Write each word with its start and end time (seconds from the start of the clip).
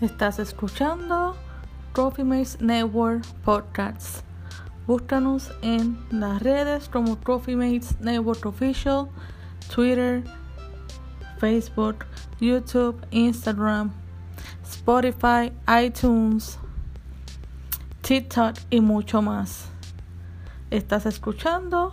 Estás 0.00 0.38
escuchando 0.38 1.36
Trophy 1.92 2.24
Mates 2.24 2.58
Network 2.58 3.22
Podcasts. 3.44 4.24
Búscanos 4.86 5.52
en 5.60 5.98
las 6.10 6.42
redes 6.42 6.88
como 6.88 7.18
Trophy 7.18 7.54
Mates 7.54 8.00
Network 8.00 8.46
Official, 8.46 9.08
Twitter, 9.68 10.24
Facebook, 11.36 12.06
YouTube, 12.40 12.98
Instagram, 13.10 13.92
Spotify, 14.64 15.52
iTunes, 15.84 16.58
TikTok 18.00 18.56
y 18.70 18.80
mucho 18.80 19.20
más. 19.20 19.68
Estás 20.70 21.04
escuchando 21.04 21.92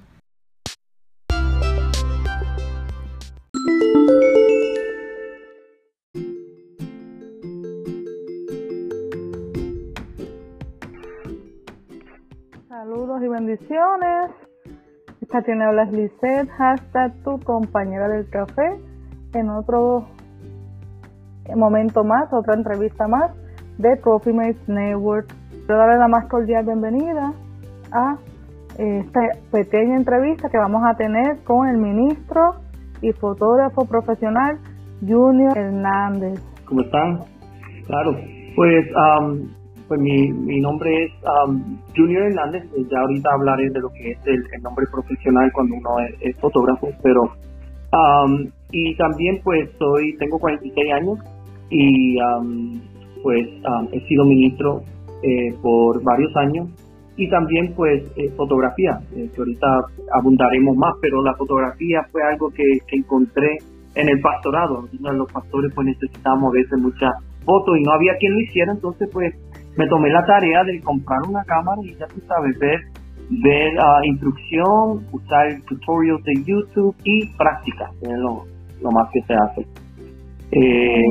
Saludos 12.67 13.23
y 13.23 13.27
bendiciones. 13.27 14.31
Esta 15.21 15.41
tiene 15.43 15.65
habla 15.65 15.85
Lizette, 15.85 16.49
hashtag 16.57 17.13
tu 17.23 17.39
compañera 17.41 18.09
del 18.09 18.29
café, 18.29 18.79
en 19.33 19.49
otro 19.49 20.09
momento 21.55 22.03
más, 22.03 22.31
otra 22.31 22.55
entrevista 22.55 23.07
más 23.07 23.31
de 23.77 23.95
Trophy 23.97 24.33
Mates 24.33 24.67
Network. 24.67 25.27
Quiero 25.65 25.77
darle 25.77 25.97
la 25.97 26.07
más 26.07 26.27
cordial 26.27 26.65
bienvenida 26.65 27.33
a 27.91 28.17
eh, 28.77 29.03
esta 29.05 29.19
pequeña 29.51 29.97
entrevista 29.97 30.49
que 30.49 30.57
vamos 30.57 30.81
a 30.85 30.95
tener 30.95 31.43
con 31.43 31.67
el 31.67 31.77
ministro 31.77 32.55
y 33.01 33.11
fotógrafo 33.13 33.85
profesional 33.85 34.59
Junior 35.01 35.57
Hernández. 35.57 36.39
¿Cómo 36.65 36.81
están? 36.81 37.19
Claro, 37.85 38.15
pues, 38.55 38.85
pues 39.87 39.99
mi, 39.99 40.31
mi 40.31 40.61
nombre 40.61 41.05
es 41.05 41.11
Junior 41.95 42.23
Hernández, 42.23 42.63
ya 42.89 42.99
ahorita 42.99 43.29
hablaré 43.33 43.69
de 43.71 43.79
lo 43.79 43.89
que 43.89 44.11
es 44.11 44.19
el, 44.25 44.61
nombre 44.61 44.85
profesional 44.91 45.51
cuando 45.53 45.75
uno 45.75 45.89
es, 46.21 46.37
fotógrafo, 46.37 46.89
pero 47.03 47.23
y 48.71 48.95
también 48.95 49.41
pues 49.43 49.69
soy, 49.77 50.15
tengo 50.17 50.39
46 50.39 50.93
años, 50.93 51.19
y 51.71 52.17
pues 53.23 53.47
he 53.91 53.99
sido 54.07 54.25
ministro 54.25 54.83
eh, 55.23 55.55
por 55.61 56.03
varios 56.03 56.35
años 56.35 56.67
y 57.15 57.29
también 57.29 57.73
pues 57.75 58.03
eh, 58.15 58.29
fotografía, 58.35 58.99
eh, 59.15 59.29
que 59.33 59.41
ahorita 59.41 59.67
abundaremos 60.13 60.75
más, 60.75 60.93
pero 61.01 61.21
la 61.21 61.35
fotografía 61.35 62.01
fue 62.11 62.23
algo 62.23 62.49
que, 62.49 62.63
encontré 62.91 63.57
en 63.95 64.09
el 64.09 64.19
pastorado. 64.21 64.87
Los 64.99 65.31
pastores 65.31 65.71
pues 65.75 65.87
necesitamos 65.87 66.49
a 66.49 66.57
veces 66.57 66.79
muchas 66.79 67.11
fotos 67.45 67.77
y 67.77 67.83
no 67.83 67.91
había 67.91 68.15
quien 68.17 68.33
lo 68.33 68.39
hiciera, 68.39 68.71
entonces 68.71 69.09
pues 69.11 69.35
me 69.77 69.87
tomé 69.87 70.09
la 70.09 70.25
tarea 70.25 70.63
de 70.63 70.81
comprar 70.81 71.19
una 71.27 71.43
cámara 71.43 71.79
y 71.83 71.93
ya 71.95 72.07
tú 72.07 72.21
sabes, 72.27 72.57
ver, 72.59 72.79
ver 73.29 73.73
uh, 73.75 74.03
instrucción, 74.05 75.05
usar 75.11 75.61
tutorials 75.67 76.23
de 76.23 76.33
YouTube 76.43 76.95
y 77.03 77.27
práctica, 77.37 77.91
es 78.01 78.17
lo, 78.17 78.45
lo 78.81 78.91
más 78.91 79.07
que 79.13 79.21
se 79.21 79.33
hace. 79.33 79.80
Eh, 80.51 81.03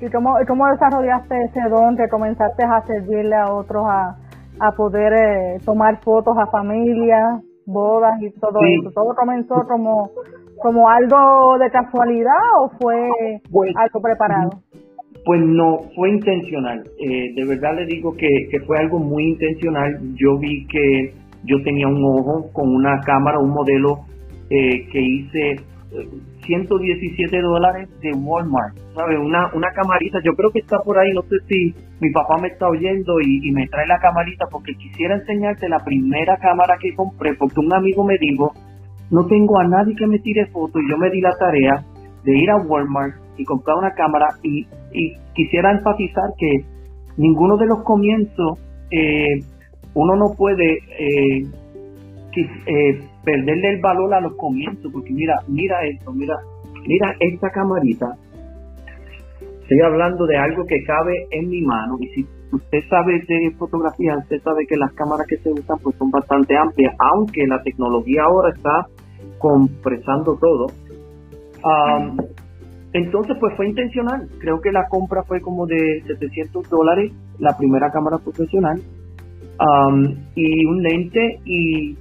¿Y 0.00 0.10
cómo, 0.10 0.34
cómo 0.46 0.66
desarrollaste 0.68 1.34
ese 1.44 1.60
don 1.70 1.96
que 1.96 2.08
comenzaste 2.08 2.64
a 2.64 2.82
servirle 2.86 3.34
a 3.34 3.52
otros 3.52 3.84
a, 3.88 4.16
a 4.60 4.72
poder 4.72 5.12
eh, 5.12 5.58
tomar 5.64 6.00
fotos 6.02 6.36
a 6.38 6.46
familias, 6.50 7.42
bodas 7.64 8.20
y 8.20 8.30
todo 8.38 8.58
eso? 8.60 8.90
¿Todo 8.94 9.14
comenzó 9.14 9.54
como, 9.66 10.10
como 10.60 10.88
algo 10.88 11.58
de 11.58 11.70
casualidad 11.70 12.42
o 12.60 12.70
fue 12.80 13.08
pues, 13.50 13.72
algo 13.76 14.00
preparado? 14.02 14.50
Pues 15.24 15.40
no, 15.40 15.78
fue 15.96 16.10
intencional. 16.10 16.84
Eh, 16.98 17.32
de 17.34 17.44
verdad 17.46 17.74
le 17.74 17.86
digo 17.86 18.12
que, 18.12 18.28
que 18.50 18.60
fue 18.66 18.78
algo 18.78 18.98
muy 18.98 19.30
intencional. 19.30 19.98
Yo 20.14 20.38
vi 20.38 20.66
que 20.66 21.14
yo 21.44 21.62
tenía 21.64 21.88
un 21.88 22.04
ojo 22.04 22.52
con 22.52 22.68
una 22.68 23.00
cámara, 23.00 23.38
un 23.38 23.50
modelo 23.50 24.00
eh, 24.50 24.86
que 24.92 25.00
hice 25.00 25.56
117 26.46 27.40
dólares 27.42 27.88
de 28.00 28.12
Walmart, 28.12 28.76
¿sabes? 28.94 29.18
Una, 29.18 29.50
una 29.54 29.70
camarita, 29.72 30.18
yo 30.24 30.32
creo 30.34 30.50
que 30.50 30.60
está 30.60 30.78
por 30.84 30.98
ahí, 30.98 31.12
no 31.12 31.22
sé 31.22 31.36
si 31.48 31.74
mi 32.00 32.10
papá 32.10 32.38
me 32.40 32.48
está 32.48 32.68
oyendo 32.68 33.20
y, 33.20 33.50
me 33.52 33.66
trae 33.68 33.86
la 33.86 33.98
camarita 33.98 34.46
porque 34.50 34.74
quisiera 34.74 35.16
enseñarte 35.16 35.68
la 35.68 35.84
primera 35.84 36.36
cámara 36.38 36.76
que 36.80 36.94
compré 36.94 37.34
porque 37.34 37.60
un 37.60 37.72
amigo 37.72 38.04
me 38.04 38.18
dijo, 38.18 38.52
no 39.10 39.26
tengo 39.26 39.58
a 39.58 39.68
nadie 39.68 39.94
que 39.96 40.06
me 40.06 40.18
tire 40.18 40.46
fotos 40.46 40.82
y 40.82 40.90
yo 40.90 40.98
me 40.98 41.10
di 41.10 41.20
la 41.20 41.32
tarea 41.38 41.84
de 42.24 42.36
ir 42.36 42.50
a 42.50 42.56
Walmart 42.56 43.14
y 43.38 43.44
comprar 43.44 43.76
una 43.76 43.92
cámara 43.92 44.26
y, 44.42 44.66
quisiera 45.34 45.72
enfatizar 45.72 46.30
que 46.38 46.64
ninguno 47.18 47.58
de 47.58 47.66
los 47.66 47.82
comienzos 47.82 48.58
eh, 48.90 49.40
uno 49.92 50.16
no 50.16 50.34
puede 50.36 50.78
eh, 50.98 51.42
eh, 52.42 53.00
perderle 53.24 53.74
el 53.74 53.80
valor 53.80 54.14
a 54.14 54.20
los 54.20 54.36
comienzos, 54.36 54.90
porque 54.92 55.12
mira, 55.12 55.40
mira 55.48 55.84
esto, 55.86 56.12
mira, 56.12 56.36
mira 56.86 57.14
esta 57.20 57.50
camarita. 57.50 58.16
Estoy 59.62 59.80
hablando 59.80 60.26
de 60.26 60.36
algo 60.36 60.64
que 60.64 60.84
cabe 60.84 61.26
en 61.30 61.48
mi 61.48 61.62
mano 61.62 61.96
y 62.00 62.06
si 62.08 62.26
usted 62.52 62.78
sabe 62.88 63.20
de 63.26 63.50
fotografía, 63.58 64.16
usted 64.18 64.40
sabe 64.42 64.66
que 64.66 64.76
las 64.76 64.92
cámaras 64.92 65.26
que 65.26 65.38
se 65.38 65.50
usan 65.50 65.78
pues 65.82 65.96
son 65.96 66.10
bastante 66.10 66.56
amplias, 66.56 66.94
aunque 66.98 67.46
la 67.46 67.60
tecnología 67.62 68.22
ahora 68.22 68.54
está 68.54 68.86
compresando 69.38 70.38
todo. 70.38 70.66
entonces 72.92 73.36
pues 73.40 73.56
fue 73.56 73.68
intencional, 73.68 74.28
creo 74.38 74.60
que 74.60 74.70
la 74.70 74.86
compra 74.88 75.24
fue 75.24 75.40
como 75.40 75.66
de 75.66 76.02
700 76.06 76.68
dólares, 76.70 77.12
la 77.38 77.56
primera 77.58 77.90
cámara 77.90 78.18
profesional, 78.18 78.80
y 80.34 80.64
un 80.66 80.82
lente 80.82 81.40
y 81.44 81.96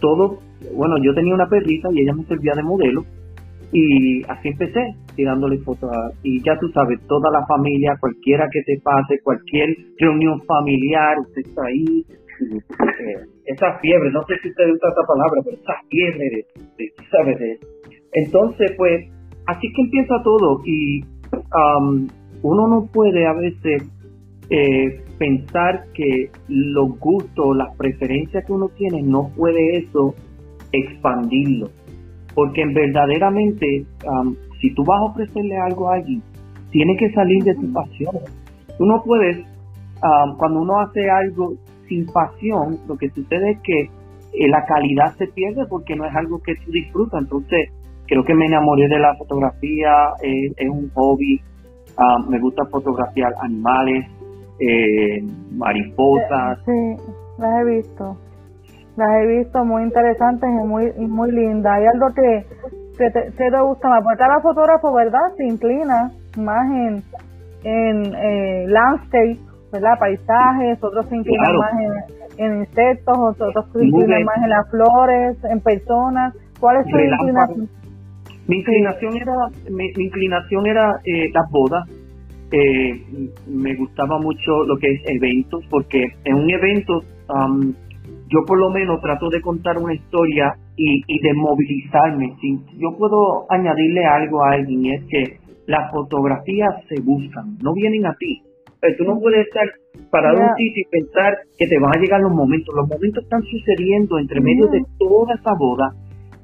todo 0.00 0.38
bueno, 0.72 0.96
yo 1.02 1.14
tenía 1.14 1.34
una 1.34 1.48
perrita 1.48 1.88
y 1.92 2.00
ella 2.00 2.14
me 2.14 2.24
servía 2.24 2.52
de 2.54 2.62
modelo 2.62 3.04
y 3.72 4.22
así 4.28 4.48
empecé 4.48 4.80
tirándole 5.16 5.58
fotos 5.58 5.90
y 6.22 6.42
ya 6.42 6.58
tú 6.58 6.68
sabes, 6.68 7.00
toda 7.06 7.30
la 7.30 7.44
familia, 7.46 7.96
cualquiera 8.00 8.48
que 8.50 8.62
te 8.62 8.80
pase, 8.82 9.20
cualquier 9.22 9.76
reunión 9.98 10.40
familiar, 10.42 11.18
usted 11.20 11.42
está 11.44 11.62
ahí, 11.66 12.04
eh, 12.08 13.26
esa 13.46 13.78
fiebre, 13.78 14.10
no 14.10 14.22
sé 14.26 14.34
si 14.42 14.48
usted 14.48 14.64
usa 14.72 14.90
esa 14.90 15.06
palabra, 15.06 15.42
pero 15.44 15.56
esa 15.56 15.74
fiebre 15.88 16.46
de, 16.78 16.92
¿sabes? 17.10 17.60
Entonces, 18.12 18.72
pues, 18.76 19.08
así 19.46 19.66
que 19.74 19.82
empieza 19.82 20.22
todo 20.22 20.60
y 20.64 21.04
uno 22.42 22.68
no 22.68 22.86
puede 22.92 23.26
a 23.26 23.32
veces 23.32 23.82
eh, 24.50 25.03
pensar 25.18 25.84
que 25.94 26.30
los 26.48 26.98
gustos, 26.98 27.56
las 27.56 27.74
preferencias 27.76 28.44
que 28.44 28.52
uno 28.52 28.68
tiene, 28.76 29.02
no 29.02 29.30
puede 29.36 29.78
eso 29.78 30.14
expandirlo. 30.72 31.70
Porque 32.34 32.62
en 32.62 32.74
verdaderamente, 32.74 33.86
si 34.60 34.74
tú 34.74 34.84
vas 34.84 35.00
a 35.00 35.04
ofrecerle 35.04 35.56
algo 35.56 35.90
a 35.90 35.96
alguien, 35.96 36.22
tiene 36.70 36.96
que 36.96 37.12
salir 37.12 37.42
de 37.44 37.54
tu 37.54 37.72
pasión. 37.72 38.16
Tú 38.76 38.84
no 38.84 39.02
puedes, 39.04 39.46
cuando 40.38 40.62
uno 40.62 40.80
hace 40.80 41.08
algo 41.08 41.54
sin 41.88 42.06
pasión, 42.06 42.78
lo 42.88 42.96
que 42.96 43.10
sucede 43.10 43.52
es 43.52 43.58
que 43.62 43.80
eh, 43.82 44.48
la 44.48 44.64
calidad 44.64 45.14
se 45.16 45.28
pierde 45.28 45.64
porque 45.68 45.94
no 45.94 46.04
es 46.06 46.14
algo 46.16 46.40
que 46.42 46.54
tú 46.56 46.72
disfrutas. 46.72 47.22
Entonces, 47.22 47.70
creo 48.06 48.24
que 48.24 48.34
me 48.34 48.46
enamoré 48.46 48.88
de 48.88 48.98
la 48.98 49.14
fotografía, 49.14 49.92
eh, 50.22 50.52
es 50.56 50.68
un 50.68 50.90
hobby, 50.94 51.40
me 52.28 52.40
gusta 52.40 52.64
fotografiar 52.66 53.32
animales, 53.40 54.06
eh, 54.60 55.22
mariposas. 55.52 56.58
Sí, 56.64 56.96
las 57.38 57.60
he 57.60 57.64
visto. 57.64 58.16
Las 58.96 59.08
he 59.16 59.26
visto 59.26 59.64
muy 59.64 59.82
interesantes 59.82 60.48
y 60.48 60.66
muy, 60.66 60.92
muy 61.08 61.32
lindas. 61.32 61.72
Hay 61.74 61.86
algo 61.86 62.06
que, 62.14 62.46
que 62.96 63.10
te, 63.10 63.30
te 63.32 63.60
gusta 63.60 63.88
más, 63.88 64.02
porque 64.02 64.18
cada 64.18 64.40
fotógrafo, 64.40 64.92
¿verdad? 64.92 65.34
Se 65.36 65.44
inclina 65.44 66.10
más 66.36 66.70
en, 66.70 67.02
en 67.64 68.14
eh, 68.14 68.66
landscape, 68.68 69.38
¿verdad? 69.72 69.98
Paisajes, 69.98 70.82
otros 70.82 71.06
se 71.08 71.16
inclinan 71.16 71.56
más 71.56 71.72
en, 71.80 72.46
en 72.46 72.58
insectos, 72.60 73.16
otros 73.40 73.66
se 73.72 73.84
inclinan 73.84 74.24
más 74.24 74.36
en 74.36 74.50
las 74.50 74.70
flores, 74.70 75.36
en 75.44 75.60
personas. 75.60 76.34
¿Cuál 76.60 76.76
es 76.78 76.86
tu 76.86 76.98
inclinación? 76.98 77.68
Mi 78.46 78.58
inclinación 78.58 79.16
era, 79.16 79.34
mi, 79.70 79.86
inclinación 79.96 80.66
era 80.66 81.00
eh, 81.04 81.30
las 81.32 81.50
bodas. 81.50 81.88
Eh, 82.50 83.30
me 83.48 83.74
gustaba 83.74 84.18
mucho 84.18 84.64
lo 84.64 84.76
que 84.76 84.88
es 84.88 85.00
eventos, 85.06 85.64
porque 85.70 86.04
en 86.24 86.34
un 86.34 86.50
evento 86.50 87.02
um, 87.28 87.74
yo 88.28 88.44
por 88.46 88.58
lo 88.58 88.70
menos 88.70 89.00
trato 89.00 89.28
de 89.28 89.40
contar 89.40 89.78
una 89.78 89.94
historia 89.94 90.54
y, 90.76 91.20
de 91.20 91.34
movilizarme. 91.34 92.34
Si 92.40 92.58
yo 92.78 92.96
puedo 92.98 93.46
añadirle 93.50 94.04
algo 94.04 94.42
a 94.42 94.52
alguien 94.52 94.84
y 94.84 94.94
es 94.94 95.04
que 95.04 95.38
las 95.66 95.90
fotografías 95.92 96.74
se 96.88 97.00
buscan, 97.00 97.56
no 97.62 97.72
vienen 97.74 98.06
a 98.06 98.14
ti. 98.14 98.42
Eh, 98.82 98.94
tú 98.98 99.04
no 99.04 99.18
puedes 99.20 99.46
estar 99.46 99.64
parado 100.10 100.38
en 100.38 100.42
un 100.44 100.56
sitio 100.56 100.82
y 100.82 100.90
pensar 100.90 101.38
que 101.56 101.66
te 101.66 101.78
van 101.78 101.96
a 101.96 102.00
llegar 102.00 102.20
los 102.20 102.32
momentos. 102.32 102.74
Los 102.74 102.88
momentos 102.88 103.24
están 103.24 103.42
sucediendo 103.42 104.18
entre 104.18 104.40
medio 104.40 104.66
de 104.66 104.82
toda 104.98 105.34
esa 105.34 105.52
boda 105.58 105.94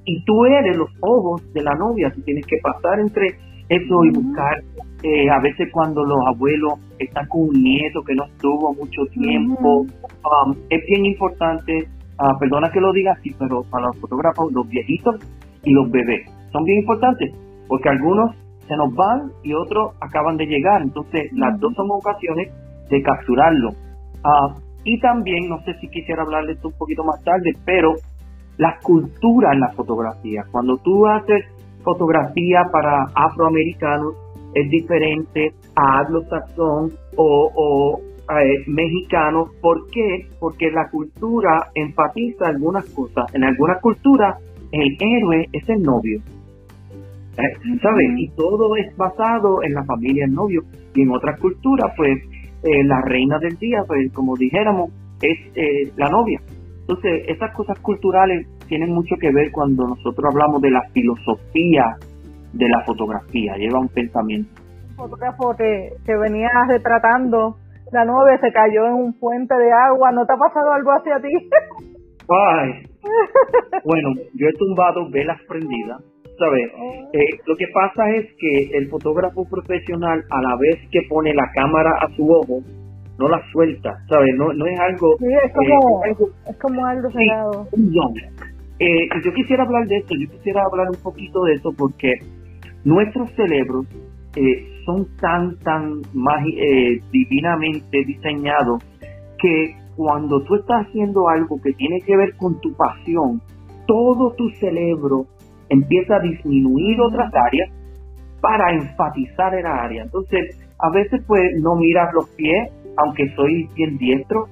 y 0.04 0.24
tú 0.24 0.44
eres 0.46 0.76
los 0.76 0.90
ojos 1.00 1.52
de 1.52 1.62
la 1.62 1.74
novia. 1.74 2.12
Tú 2.14 2.22
tienes 2.22 2.46
que 2.46 2.56
pasar 2.62 3.00
entre 3.00 3.36
eso 3.70 4.04
y 4.04 4.10
buscar. 4.10 4.62
Eh, 5.02 5.30
a 5.30 5.40
veces 5.40 5.70
cuando 5.72 6.04
los 6.04 6.18
abuelos 6.26 6.74
están 6.98 7.26
con 7.28 7.48
un 7.48 7.62
nieto 7.62 8.02
que 8.02 8.14
no 8.14 8.24
estuvo 8.26 8.74
mucho 8.74 9.02
tiempo, 9.12 9.80
um, 9.80 10.54
es 10.68 10.80
bien 10.86 11.06
importante, 11.06 11.88
uh, 12.18 12.38
perdona 12.38 12.70
que 12.70 12.80
lo 12.80 12.92
diga 12.92 13.12
así, 13.12 13.34
pero 13.38 13.62
para 13.70 13.86
los 13.86 13.98
fotógrafos, 13.98 14.52
los 14.52 14.68
viejitos 14.68 15.16
y 15.64 15.72
los 15.72 15.90
bebés 15.90 16.28
son 16.52 16.64
bien 16.64 16.80
importantes, 16.80 17.32
porque 17.68 17.88
algunos 17.88 18.34
se 18.66 18.76
nos 18.76 18.94
van 18.94 19.32
y 19.42 19.54
otros 19.54 19.94
acaban 20.00 20.36
de 20.36 20.46
llegar. 20.46 20.82
Entonces, 20.82 21.32
las 21.32 21.58
dos 21.58 21.74
son 21.74 21.90
ocasiones 21.90 22.52
de 22.88 23.02
capturarlo. 23.02 23.70
Ah, 24.24 24.54
y 24.84 24.98
también, 25.00 25.48
no 25.48 25.60
sé 25.62 25.74
si 25.80 25.88
quisiera 25.88 26.22
hablarles 26.22 26.56
esto 26.56 26.68
un 26.68 26.78
poquito 26.78 27.04
más 27.04 27.22
tarde, 27.24 27.52
pero 27.64 27.94
la 28.58 28.78
cultura 28.82 29.52
en 29.52 29.60
la 29.60 29.70
fotografía. 29.72 30.44
Cuando 30.50 30.76
tú 30.78 31.06
haces 31.06 31.44
fotografía 31.82 32.64
para 32.72 33.04
afroamericanos, 33.14 34.14
es 34.54 34.68
diferente 34.70 35.52
a 35.76 36.00
anglosaxón 36.00 36.92
o, 37.16 37.50
o 37.54 38.00
eh, 38.30 38.64
mexicano. 38.66 39.46
¿Por 39.60 39.88
qué? 39.90 40.26
Porque 40.38 40.70
la 40.70 40.88
cultura 40.90 41.68
enfatiza 41.74 42.48
algunas 42.48 42.84
cosas. 42.90 43.32
En 43.34 43.44
algunas 43.44 43.80
culturas, 43.80 44.36
el 44.72 44.96
héroe 45.00 45.48
es 45.52 45.68
el 45.68 45.82
novio. 45.82 46.20
Eh, 47.36 47.78
¿Sabes? 47.80 48.10
Y 48.16 48.28
todo 48.30 48.76
es 48.76 48.96
basado 48.96 49.62
en 49.62 49.74
la 49.74 49.84
familia 49.84 50.24
del 50.26 50.34
novio. 50.34 50.62
Y 50.94 51.02
en 51.02 51.10
otras 51.10 51.38
culturas, 51.40 51.92
pues, 51.96 52.18
eh, 52.62 52.84
la 52.84 53.00
reina 53.02 53.38
del 53.38 53.56
día, 53.56 53.82
pues, 53.86 54.12
como 54.12 54.36
dijéramos, 54.36 54.90
es 55.22 55.38
eh, 55.54 55.92
la 55.96 56.08
novia. 56.08 56.40
Entonces, 56.80 57.24
esas 57.28 57.54
cosas 57.54 57.78
culturales 57.80 58.46
tienen 58.70 58.94
mucho 58.94 59.16
que 59.20 59.30
ver 59.32 59.50
cuando 59.50 59.84
nosotros 59.84 60.24
hablamos 60.30 60.62
de 60.62 60.70
la 60.70 60.80
filosofía 60.94 61.84
de 62.54 62.68
la 62.68 62.84
fotografía, 62.86 63.56
lleva 63.56 63.80
un 63.80 63.88
pensamiento. 63.88 64.48
Un 64.90 64.96
fotógrafo 64.96 65.54
que, 65.58 65.90
que 66.06 66.16
venía 66.16 66.48
retratando, 66.68 67.56
la 67.92 68.04
novia 68.04 68.38
se 68.40 68.52
cayó 68.52 68.86
en 68.86 68.94
un 68.94 69.12
puente 69.18 69.54
de 69.56 69.72
agua, 69.72 70.12
¿no 70.12 70.24
te 70.24 70.32
ha 70.32 70.36
pasado 70.36 70.72
algo 70.72 70.92
así 70.92 71.10
a 71.10 71.20
ti? 71.20 71.50
Ay, 72.30 72.86
bueno, 73.84 74.08
yo 74.34 74.46
he 74.48 74.52
tumbado 74.56 75.10
velas 75.10 75.40
prendidas 75.48 76.00
¿sabes? 76.40 76.72
Eh, 77.12 77.38
lo 77.46 77.54
que 77.54 77.66
pasa 77.74 78.08
es 78.16 78.26
que 78.38 78.78
el 78.78 78.88
fotógrafo 78.88 79.44
profesional, 79.44 80.24
a 80.30 80.40
la 80.40 80.56
vez 80.56 80.80
que 80.90 81.00
pone 81.08 81.34
la 81.34 81.50
cámara 81.54 81.90
a 82.00 82.08
su 82.16 82.24
ojo, 82.32 82.62
no 83.18 83.28
la 83.28 83.40
suelta, 83.52 83.92
¿sabes? 84.08 84.34
No, 84.36 84.50
no 84.54 84.66
es 84.66 84.80
algo... 84.80 85.16
Sí, 85.18 85.26
es 85.26 85.52
como, 85.52 86.04
eh, 86.04 86.08
algo, 86.08 86.30
es 86.48 86.58
como 86.58 86.86
algo 86.86 87.08
eh, 88.80 89.08
yo 89.24 89.32
quisiera 89.32 89.64
hablar 89.64 89.86
de 89.86 89.98
esto, 89.98 90.14
yo 90.18 90.28
quisiera 90.30 90.62
hablar 90.64 90.88
un 90.88 91.02
poquito 91.02 91.44
de 91.44 91.54
eso 91.54 91.70
porque 91.76 92.14
nuestros 92.84 93.30
cerebros 93.32 93.86
son 94.86 95.06
tan, 95.20 95.58
tan 95.58 96.02
divinamente 97.10 98.04
diseñados 98.04 98.82
que 99.38 99.74
cuando 99.96 100.42
tú 100.44 100.54
estás 100.54 100.86
haciendo 100.86 101.28
algo 101.28 101.60
que 101.60 101.72
tiene 101.72 102.00
que 102.00 102.16
ver 102.16 102.36
con 102.36 102.60
tu 102.60 102.72
pasión, 102.74 103.42
todo 103.86 104.32
tu 104.34 104.48
cerebro 104.60 105.26
empieza 105.68 106.16
a 106.16 106.20
disminuir 106.20 107.00
otras 107.00 107.30
áreas 107.34 107.70
para 108.40 108.72
enfatizar 108.72 109.54
en 109.54 109.64
la 109.64 109.82
área. 109.82 110.02
Entonces, 110.04 110.56
a 110.78 110.90
veces 110.90 111.22
pues 111.26 111.42
no 111.60 111.76
miras 111.76 112.08
los 112.14 112.28
pies, 112.30 112.70
aunque 112.96 113.28
soy 113.34 113.68
bien 113.74 113.98
diestro, 113.98 114.46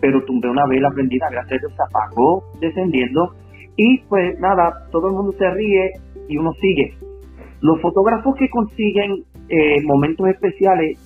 pero 0.00 0.24
tumbé 0.24 0.48
una 0.48 0.66
vela 0.66 0.88
prendida, 0.90 1.26
gracias 1.30 1.58
a 1.58 1.66
Dios 1.66 1.72
se 1.76 1.82
apagó 1.82 2.44
descendiendo, 2.60 3.34
y 3.82 3.98
pues 4.10 4.38
nada, 4.40 4.86
todo 4.92 5.08
el 5.08 5.14
mundo 5.14 5.32
se 5.38 5.50
ríe 5.50 5.92
y 6.28 6.36
uno 6.36 6.52
sigue. 6.60 6.92
Los 7.62 7.80
fotógrafos 7.80 8.36
que 8.36 8.50
consiguen 8.50 9.24
eh, 9.48 9.82
momentos 9.84 10.28
especiales 10.28 10.98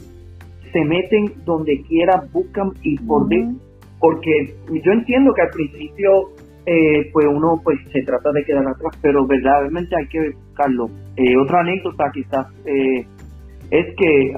se 0.73 0.85
meten 0.85 1.45
donde 1.45 1.81
quiera, 1.83 2.25
buscan 2.33 2.71
y 2.83 2.99
por 2.99 3.29
porque 4.01 4.55
yo 4.69 4.93
entiendo 4.93 5.33
que 5.35 5.43
al 5.43 5.51
principio 5.51 6.11
eh, 6.67 7.11
pues 7.13 7.27
uno 7.27 7.61
pues 7.63 7.79
se 7.93 8.03
trata 8.03 8.33
de 8.33 8.45
quedar 8.45 8.67
atrás, 8.67 8.99
pero 9.01 9.25
verdaderamente 9.25 9.95
hay 9.97 10.09
que 10.09 10.31
buscarlo. 10.31 10.89
Eh, 11.17 11.37
otra 11.37 11.61
anécdota 11.61 12.11
quizás 12.13 12.47
eh, 12.67 13.07
es 13.71 13.87
que 13.97 14.33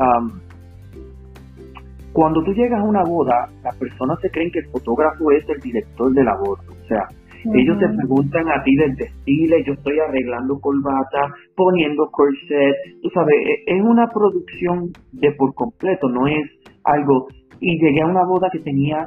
cuando 2.12 2.42
tú 2.44 2.52
llegas 2.52 2.80
a 2.80 2.84
una 2.84 3.02
boda, 3.02 3.48
las 3.64 3.76
personas 3.76 4.20
se 4.20 4.30
creen 4.30 4.50
que 4.50 4.58
el 4.58 4.66
fotógrafo 4.66 5.30
es 5.32 5.48
el 5.48 5.60
director 5.60 6.12
de 6.12 6.22
la 6.22 6.36
boda, 6.36 6.62
o 6.68 6.86
sea, 6.86 7.08
ellos 7.54 7.78
te 7.78 7.88
preguntan 7.88 8.48
a 8.48 8.62
ti 8.62 8.74
del 8.76 8.94
desfile, 8.96 9.64
yo 9.64 9.74
estoy 9.74 9.98
arreglando 9.98 10.58
corbata, 10.60 11.34
poniendo 11.54 12.08
corset, 12.10 12.74
tú 13.02 13.10
sabes, 13.10 13.34
e, 13.34 13.76
es 13.76 13.82
una 13.82 14.08
producción 14.08 14.90
de 15.12 15.32
por 15.32 15.54
completo, 15.54 16.08
no 16.08 16.26
es 16.26 16.44
algo. 16.84 17.28
Y 17.60 17.78
llegué 17.80 18.02
a 18.02 18.06
una 18.06 18.24
boda 18.24 18.48
que 18.50 18.60
tenía 18.60 19.06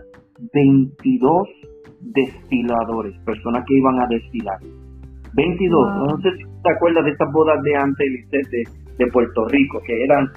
22 0.53 1.47
desfiladores, 2.01 3.17
personas 3.25 3.63
que 3.67 3.77
iban 3.77 3.99
a 3.99 4.07
desfilar. 4.07 4.57
22, 5.33 5.95
no 6.07 6.17
sé 6.21 6.31
si 6.37 6.43
te 6.43 6.71
acuerdas 6.75 7.05
de 7.05 7.11
estas 7.11 7.31
bodas 7.31 7.61
de 7.63 7.75
antes 7.75 8.07
de, 8.31 8.63
de 8.97 9.11
Puerto 9.11 9.45
Rico, 9.47 9.79
que 9.85 10.03
eran, 10.03 10.27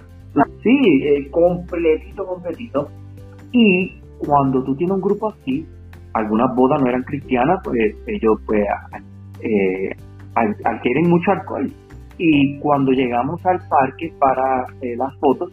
sí, 0.62 1.04
eh, 1.04 1.30
completito, 1.30 2.26
completito. 2.26 2.88
Y 3.52 4.00
cuando 4.18 4.62
tú 4.62 4.74
tienes 4.76 4.94
un 4.96 5.02
grupo 5.02 5.30
así, 5.30 5.66
algunas 6.14 6.54
bodas 6.54 6.80
no 6.80 6.88
eran 6.88 7.02
cristianas, 7.02 7.60
pues 7.64 7.94
ellos 8.06 8.38
pues 8.46 8.64
eh, 9.40 9.96
adquieren 10.34 11.08
mucho 11.08 11.30
alcohol. 11.32 11.70
Y 12.18 12.58
cuando 12.58 12.92
llegamos 12.92 13.44
al 13.46 13.58
parque 13.68 14.12
para 14.18 14.66
eh, 14.80 14.96
las 14.96 15.14
fotos, 15.18 15.52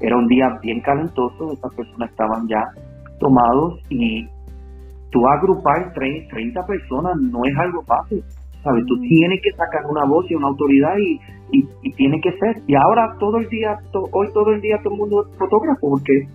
era 0.00 0.16
un 0.16 0.26
día 0.26 0.58
bien 0.62 0.80
calentoso, 0.80 1.52
estas 1.52 1.74
personas 1.74 2.10
estaban 2.10 2.46
ya 2.48 2.62
tomados 3.18 3.80
y 3.88 4.26
tú 5.10 5.26
agrupar 5.26 5.92
30 5.94 6.66
personas 6.66 7.16
no 7.20 7.44
es 7.44 7.56
algo 7.56 7.82
fácil. 7.82 8.22
¿sabes? 8.66 8.84
Tú 8.86 8.98
tienes 9.00 9.40
que 9.42 9.52
sacar 9.52 9.86
una 9.88 10.04
voz 10.04 10.28
y 10.28 10.34
una 10.34 10.48
autoridad 10.48 10.94
y, 10.98 11.20
y, 11.82 11.92
tiene 11.92 12.20
que 12.20 12.32
ser. 12.32 12.62
Y 12.66 12.74
ahora 12.74 13.14
todo 13.20 13.38
el 13.38 13.48
día, 13.48 13.78
hoy 14.12 14.28
todo 14.34 14.50
el 14.50 14.60
día 14.60 14.78
todo 14.82 14.94
el 14.94 14.98
mundo 14.98 15.24
es 15.24 15.38
fotógrafo 15.38 15.90
porque 15.90 16.26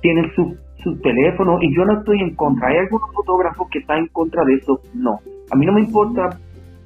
tienen 0.00 0.24
su, 0.34 0.56
su 0.86 0.96
teléfono 1.00 1.58
y 1.60 1.74
yo 1.74 1.84
no 1.84 1.98
estoy 1.98 2.20
en 2.20 2.36
contra. 2.36 2.68
Hay 2.68 2.76
algunos 2.76 3.12
fotógrafos 3.12 3.68
que 3.70 3.80
están 3.80 3.98
en 3.98 4.06
contra 4.08 4.44
de 4.44 4.54
eso. 4.54 4.80
No. 4.94 5.18
A 5.50 5.56
mí 5.56 5.66
no 5.66 5.72
me 5.72 5.80
importa 5.80 6.38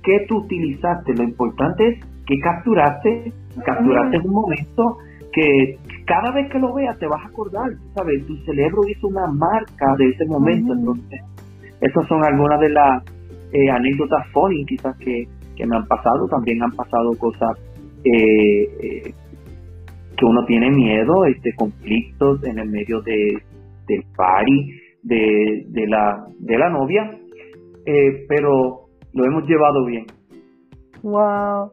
qué 0.02 0.24
tú 0.26 0.38
utilizaste. 0.38 1.12
Lo 1.14 1.24
importante 1.24 1.86
es 1.86 2.04
que 2.26 2.38
capturaste, 2.38 3.30
capturaste 3.62 4.18
un 4.24 4.32
momento 4.32 4.96
que 5.32 5.78
cada 6.06 6.32
vez 6.32 6.50
que 6.50 6.58
lo 6.58 6.72
veas 6.72 6.98
te 6.98 7.06
vas 7.06 7.22
a 7.22 7.28
acordar, 7.28 7.70
¿sabes? 7.94 8.26
Tu 8.26 8.36
cerebro 8.38 8.80
hizo 8.88 9.08
una 9.08 9.26
marca 9.26 9.94
de 9.98 10.08
ese 10.08 10.24
momento, 10.24 10.72
entonces 10.72 11.20
esas 11.80 12.08
son 12.08 12.24
algunas 12.24 12.58
de 12.58 12.70
las 12.70 13.04
eh, 13.52 13.70
anécdotas 13.70 14.26
funny 14.32 14.64
quizás 14.64 14.96
que, 14.98 15.28
me 15.66 15.76
han 15.76 15.86
pasado, 15.86 16.26
también 16.26 16.62
han 16.62 16.72
pasado 16.72 17.12
cosas 17.18 17.50
eh, 18.02 18.62
eh, 18.82 19.14
que 20.16 20.24
uno 20.24 20.42
tiene 20.46 20.70
miedo, 20.70 21.26
este 21.26 21.54
conflictos 21.54 22.42
en 22.44 22.58
el 22.58 22.70
medio 22.70 23.02
de, 23.02 23.36
del 23.90 24.04
party 24.16 24.80
de, 25.02 25.64
de, 25.68 25.86
la, 25.86 26.24
de 26.38 26.58
la 26.58 26.70
novia, 26.70 27.10
pero 28.28 28.86
lo 29.12 29.24
hemos 29.24 29.44
llevado 29.44 29.84
bien. 29.86 30.06
Wow. 31.02 31.72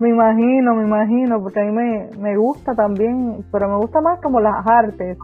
Me 0.00 0.10
imagino, 0.10 0.74
me 0.76 0.84
imagino, 0.84 1.42
porque 1.42 1.60
a 1.60 1.64
mí 1.64 1.72
me, 1.72 2.08
me 2.20 2.36
gusta 2.36 2.72
también, 2.74 3.44
pero 3.50 3.68
me 3.68 3.76
gusta 3.78 4.00
más 4.00 4.20
como 4.20 4.40
las 4.40 4.64
artes, 4.64 5.18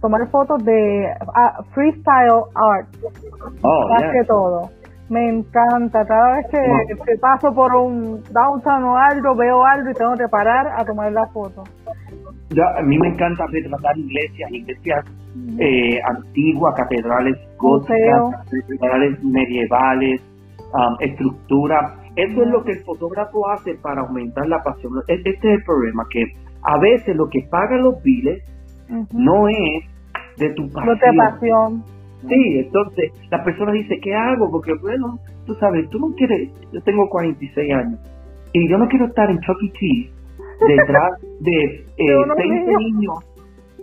tomar 0.00 0.28
fotos 0.30 0.62
de 0.64 1.06
ah, 1.34 1.62
freestyle 1.72 2.44
art, 2.54 2.88
oh, 3.62 3.88
más 3.88 4.02
que 4.12 4.24
todo. 4.26 4.70
Me 5.08 5.28
encanta, 5.28 6.04
cada 6.06 6.36
vez 6.36 6.46
que, 6.50 7.16
paso 7.20 7.52
por 7.52 7.74
un 7.74 8.22
downtown 8.30 8.84
o 8.84 8.96
algo, 8.96 9.34
veo 9.34 9.64
algo 9.64 9.90
y 9.90 9.94
tengo 9.94 10.14
que 10.14 10.28
parar 10.28 10.68
a 10.78 10.84
tomar 10.84 11.10
la 11.12 11.26
foto. 11.28 11.64
A 12.50 12.82
mí 12.82 12.98
me 12.98 13.08
encanta 13.08 13.46
retratar 13.46 13.96
iglesias, 13.96 14.50
iglesias 14.50 15.04
eh, 15.58 16.00
antiguas, 16.04 16.74
catedrales 16.76 17.36
góticas, 17.56 18.44
catedrales 18.48 19.22
medievales, 19.22 20.20
um, 20.72 20.96
estructuras 21.00 22.00
eso 22.16 22.42
es 22.42 22.48
lo 22.48 22.64
que 22.64 22.72
el 22.72 22.80
fotógrafo 22.80 23.48
hace 23.50 23.74
para 23.76 24.02
aumentar 24.02 24.46
la 24.48 24.62
pasión. 24.62 24.92
E-, 25.08 25.14
este 25.14 25.30
es 25.30 25.58
el 25.58 25.64
problema, 25.64 26.04
que 26.10 26.24
a 26.62 26.78
veces 26.78 27.16
lo 27.16 27.28
que 27.28 27.46
pagan 27.50 27.82
los 27.82 28.02
biles 28.02 28.42
no 29.12 29.48
es 29.48 29.84
de 30.36 30.50
tu 30.50 30.68
pasión. 30.70 30.98
No 31.16 31.30
pasión. 31.30 31.84
Sí, 32.28 32.58
entonces 32.58 33.12
la 33.30 33.42
persona 33.42 33.72
dice, 33.72 33.98
¿qué 34.02 34.14
hago? 34.14 34.50
Porque, 34.50 34.74
bueno, 34.82 35.18
tú 35.46 35.54
sabes, 35.54 35.88
tú 35.88 35.98
no 35.98 36.14
quieres, 36.14 36.50
yo 36.70 36.82
tengo 36.82 37.08
46 37.08 37.72
años 37.72 37.98
y 38.52 38.68
yo 38.68 38.76
no 38.76 38.88
quiero 38.88 39.06
estar 39.06 39.30
en 39.30 39.38
Chuck 39.40 39.56
E. 39.62 39.72
Cheese 39.72 40.19
detrás 40.66 41.20
de 41.40 41.84
eh, 41.96 42.24
20 42.36 42.76
niños 42.76 43.14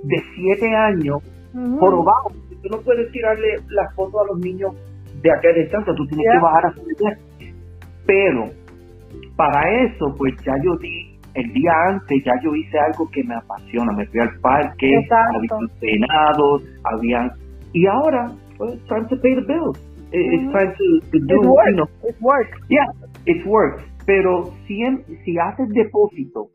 de 0.04 0.18
7 0.36 0.76
años 0.76 1.24
abajo. 1.54 2.32
Tú 2.62 2.70
no 2.70 2.78
puedes 2.82 3.12
tirarle 3.12 3.56
las 3.70 3.94
fotos 3.96 4.22
a 4.22 4.34
los 4.34 4.40
niños 4.40 4.74
de 5.22 5.32
aquella 5.32 5.62
distancia, 5.62 5.94
tú 5.96 6.06
tienes 6.08 6.26
que 6.32 6.40
bajar 6.40 6.66
a 6.66 6.74
su 6.74 6.82
Pero 8.06 8.50
para 9.36 9.84
eso, 9.86 10.14
pues 10.18 10.34
ya 10.46 10.54
yo 10.64 10.76
di, 10.78 11.18
el 11.34 11.54
día 11.54 11.72
antes 11.90 12.24
ya 12.24 12.34
yo 12.44 12.56
hice 12.56 12.78
algo 12.80 13.10
que 13.12 13.24
me 13.24 13.36
apasiona. 13.36 13.94
Me 13.94 14.06
fui 14.08 14.20
al 14.20 14.40
parque, 14.42 14.92
había 15.36 15.58
cenados, 15.80 16.64
habían... 16.84 17.32
Y 17.74 17.86
ahora, 17.86 18.32
pues, 18.58 18.74
it's 18.74 18.88
time 18.88 19.08
to 19.08 19.16
pay 19.22 19.36
the 19.36 19.42
bills. 19.42 19.78
It's 20.12 20.52
time 20.52 20.74
to, 20.74 21.20
do, 21.20 21.42
work. 21.42 21.68
You 21.76 21.86
it's 22.08 22.22
work. 22.22 22.48
Yeah, 22.70 22.86
it's 23.26 23.46
work. 23.46 23.84
Pero 24.06 24.46
si, 24.66 24.82
si 25.26 25.38
haces 25.38 25.70
depósito 25.70 26.48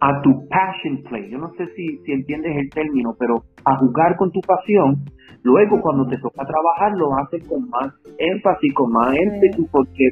a 0.00 0.20
tu 0.22 0.48
passion 0.48 1.02
play, 1.08 1.30
yo 1.30 1.38
no 1.38 1.48
sé 1.56 1.66
si, 1.74 1.98
si 2.04 2.12
entiendes 2.12 2.56
el 2.56 2.70
término, 2.70 3.14
pero 3.18 3.44
a 3.64 3.76
jugar 3.76 4.16
con 4.16 4.30
tu 4.30 4.40
pasión, 4.40 5.04
luego 5.42 5.80
cuando 5.80 6.06
te 6.06 6.18
toca 6.18 6.44
trabajar 6.44 6.92
lo 6.96 7.16
haces 7.16 7.46
con 7.48 7.68
más 7.70 7.94
énfasis, 8.18 8.74
con 8.74 8.92
más 8.92 9.14
énfasis, 9.16 9.68
porque 9.70 10.10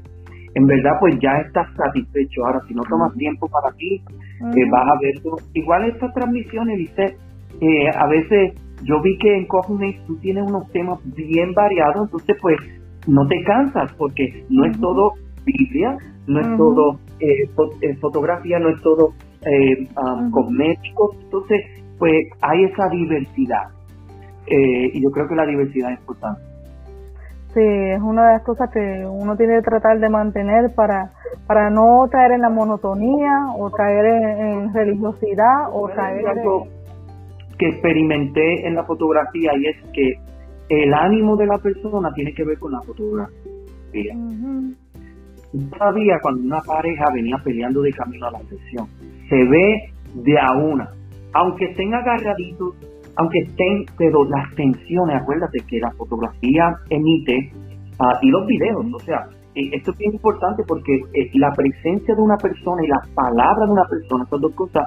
en 0.54 0.66
verdad 0.66 0.92
pues 1.00 1.18
ya 1.20 1.32
estás 1.38 1.66
satisfecho. 1.76 2.46
Ahora, 2.46 2.60
si 2.66 2.74
no 2.74 2.82
tomas 2.88 3.12
tiempo 3.14 3.48
para 3.48 3.74
ti, 3.76 3.96
eh, 3.96 4.70
vas 4.70 4.86
a 4.86 4.98
ver 5.02 5.22
todo. 5.22 5.36
Igual 5.52 5.84
estas 5.84 6.14
transmisiones, 6.14 6.78
dice, 6.78 7.16
eh, 7.60 7.90
a 7.94 8.06
veces 8.06 8.54
yo 8.84 9.00
vi 9.02 9.16
que 9.18 9.36
en 9.36 9.46
Cognate 9.46 10.00
tú 10.06 10.16
tienes 10.18 10.44
unos 10.48 10.70
temas 10.72 10.98
bien 11.14 11.52
variados, 11.54 12.06
entonces 12.06 12.36
pues 12.40 12.56
no 13.06 13.26
te 13.26 13.42
cansas 13.44 13.92
porque 13.98 14.44
no 14.48 14.64
es 14.64 14.78
todo 14.80 15.12
Biblia, 15.44 15.96
no 16.26 16.40
es 16.40 16.56
todo 16.56 16.98
eh, 17.20 17.44
eh, 17.82 17.96
fotografía, 18.00 18.58
no 18.58 18.70
es 18.70 18.80
todo 18.82 19.12
eh, 19.46 19.88
um, 19.96 20.30
cosméticos, 20.30 21.16
entonces 21.22 21.60
pues 21.98 22.26
hay 22.40 22.64
esa 22.64 22.88
diversidad 22.88 23.68
y 24.46 25.02
yo 25.02 25.10
creo 25.10 25.26
que 25.26 25.34
la 25.34 25.46
diversidad 25.46 25.92
es 25.92 26.00
importante. 26.00 26.54
Sí, 27.54 27.60
es 27.62 28.02
una 28.02 28.26
de 28.26 28.32
las 28.32 28.42
cosas 28.42 28.68
que 28.72 29.06
uno 29.06 29.36
tiene 29.36 29.54
que 29.54 29.62
tratar 29.62 30.00
de 30.00 30.08
mantener 30.08 30.74
para, 30.74 31.12
para 31.46 31.70
no 31.70 32.08
caer 32.10 32.32
en 32.32 32.40
la 32.40 32.50
monotonía 32.50 33.46
o 33.56 33.70
caer 33.70 34.06
en, 34.06 34.74
religiosidad 34.74 35.70
o 35.72 35.86
caer 35.86 36.26
algo 36.26 36.66
que 37.56 37.68
experimenté 37.68 38.66
en 38.66 38.74
la 38.74 38.82
fotografía 38.82 39.52
y 39.56 39.66
es 39.66 39.76
que 39.92 40.14
el 40.68 40.92
ánimo 40.92 41.36
de 41.36 41.46
la 41.46 41.58
persona 41.58 42.12
tiene 42.12 42.34
que 42.34 42.44
ver 42.44 42.58
con 42.58 42.72
la 42.72 42.80
fotografía. 42.80 44.16
Todavía 45.78 46.18
cuando 46.22 46.42
una 46.42 46.60
pareja 46.60 47.04
venía 47.14 47.36
peleando 47.44 47.82
de 47.82 47.92
camino 47.92 48.26
a 48.26 48.32
la 48.32 48.40
sesión, 48.40 48.88
se 49.34 49.44
ve 49.44 49.92
de 50.14 50.38
a 50.38 50.52
una, 50.52 50.88
aunque 51.32 51.64
estén 51.66 51.92
agarraditos 51.92 52.76
aunque 53.16 53.38
estén, 53.40 53.84
pero 53.96 54.24
las 54.24 54.54
tensiones, 54.56 55.22
acuérdate 55.22 55.58
que 55.68 55.78
la 55.78 55.90
fotografía 55.92 56.74
emite 56.90 57.52
ah, 58.00 58.18
y 58.20 58.28
los 58.28 58.46
videos, 58.46 58.84
o 58.92 58.98
sea, 59.00 59.28
esto 59.54 59.92
es 59.92 59.98
bien 59.98 60.14
importante 60.14 60.64
porque 60.66 60.96
eh, 61.14 61.30
la 61.34 61.52
presencia 61.52 62.14
de 62.14 62.20
una 62.20 62.36
persona 62.36 62.82
y 62.84 62.88
las 62.88 63.08
palabras 63.14 63.68
de 63.68 63.72
una 63.72 63.88
persona, 63.88 64.24
son 64.28 64.40
dos 64.40 64.54
cosas, 64.54 64.82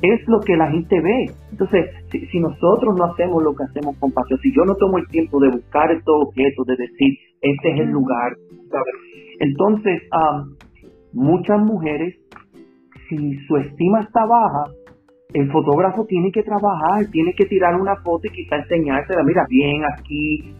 es 0.00 0.26
lo 0.26 0.40
que 0.40 0.56
la 0.56 0.70
gente 0.70 1.00
ve. 1.00 1.26
Entonces, 1.50 1.90
si, 2.10 2.40
nosotros 2.40 2.96
no 2.96 3.12
hacemos 3.12 3.42
lo 3.42 3.54
que 3.54 3.64
hacemos 3.64 3.94
con 3.98 4.10
pasión, 4.12 4.38
si 4.40 4.50
yo 4.54 4.64
no 4.64 4.74
tomo 4.76 4.96
el 4.96 5.06
tiempo 5.08 5.38
de 5.40 5.50
buscar 5.50 5.92
estos 5.92 6.14
objetos, 6.28 6.66
de 6.66 6.76
decir, 6.76 7.12
este 7.42 7.72
es 7.72 7.80
el 7.80 7.90
lugar, 7.90 8.32
entonces, 9.38 10.02
muchas 11.12 11.60
mujeres, 11.60 12.16
si 13.08 13.34
su 13.46 13.56
estima 13.56 14.00
está 14.00 14.24
baja, 14.26 14.70
el 15.34 15.50
fotógrafo 15.50 16.04
tiene 16.06 16.30
que 16.30 16.42
trabajar, 16.42 17.04
tiene 17.10 17.32
que 17.34 17.46
tirar 17.46 17.74
una 17.74 17.96
foto 17.96 18.22
y 18.24 18.30
quizá 18.30 18.56
enseñársela, 18.56 19.22
mira, 19.24 19.44
bien, 19.48 19.82
aquí 19.92 20.54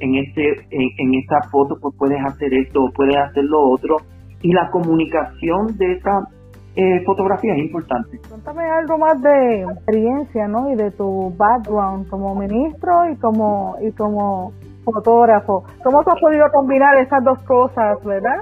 en, 0.00 0.14
este, 0.16 0.66
en, 0.70 1.14
esta 1.14 1.48
foto 1.50 1.76
pues 1.80 1.94
puedes 1.98 2.18
hacer 2.24 2.52
esto, 2.54 2.80
puedes 2.94 3.16
hacer 3.16 3.44
lo 3.44 3.70
otro. 3.70 3.96
Y 4.42 4.52
la 4.52 4.70
comunicación 4.70 5.76
de 5.76 5.92
esa 5.92 6.28
eh, 6.76 7.02
fotografía 7.04 7.54
es 7.54 7.60
importante. 7.60 8.18
Cuéntame 8.28 8.64
algo 8.64 8.98
más 8.98 9.20
de 9.22 9.62
experiencia, 9.62 10.46
¿no? 10.46 10.70
Y 10.70 10.76
de 10.76 10.90
tu 10.90 11.32
background 11.36 12.08
como 12.08 12.34
ministro 12.34 13.10
y 13.10 13.16
como, 13.16 13.76
y 13.80 13.90
como 13.92 14.52
fotógrafo. 14.84 15.64
¿Cómo 15.82 16.02
tú 16.04 16.10
has 16.10 16.20
podido 16.20 16.44
combinar 16.52 16.98
esas 16.98 17.24
dos 17.24 17.42
cosas, 17.44 18.02
verdad? 18.04 18.40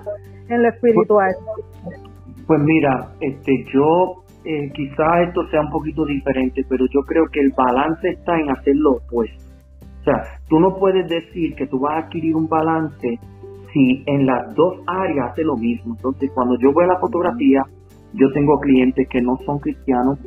En 0.49 0.63
lo 0.63 0.69
espiritual. 0.69 1.33
Pues, 1.45 1.74
pues 2.47 2.61
mira, 2.63 3.13
este, 3.21 3.53
yo 3.73 4.25
eh, 4.45 4.71
quizás 4.75 5.29
esto 5.29 5.47
sea 5.51 5.63
un 5.63 5.71
poquito 5.71 6.05
diferente, 6.05 6.63
pero 6.69 6.85
yo 6.93 7.01
creo 7.03 7.25
que 7.33 7.41
el 7.41 7.53
balance 7.57 8.09
está 8.09 8.39
en 8.39 8.51
hacer 8.51 8.77
lo 8.77 8.99
opuesto. 8.99 9.43
O 10.01 10.05
sea, 10.05 10.23
tú 10.49 10.61
no 10.61 10.77
puedes 10.77 11.09
decir 11.09 11.55
que 11.55 11.67
tú 11.67 11.81
vas 11.81 11.95
a 11.95 12.07
adquirir 12.07 12.37
un 12.37 12.47
balance 12.47 13.19
si 13.73 14.05
en 14.07 14.27
las 14.27 14.55
dos 14.55 14.81
áreas 14.87 15.33
hace 15.33 15.43
lo 15.45 15.57
mismo. 15.57 15.95
Entonces, 15.97 16.31
cuando 16.35 16.59
yo 16.59 16.73
voy 16.73 16.85
a 16.85 16.89
la 16.89 16.99
fotografía, 16.99 17.63
yo 18.13 18.31
tengo 18.33 18.61
clientes 18.61 19.09
que 19.09 19.23
no 19.23 19.37
son 19.47 19.59
cristianos, 19.59 20.19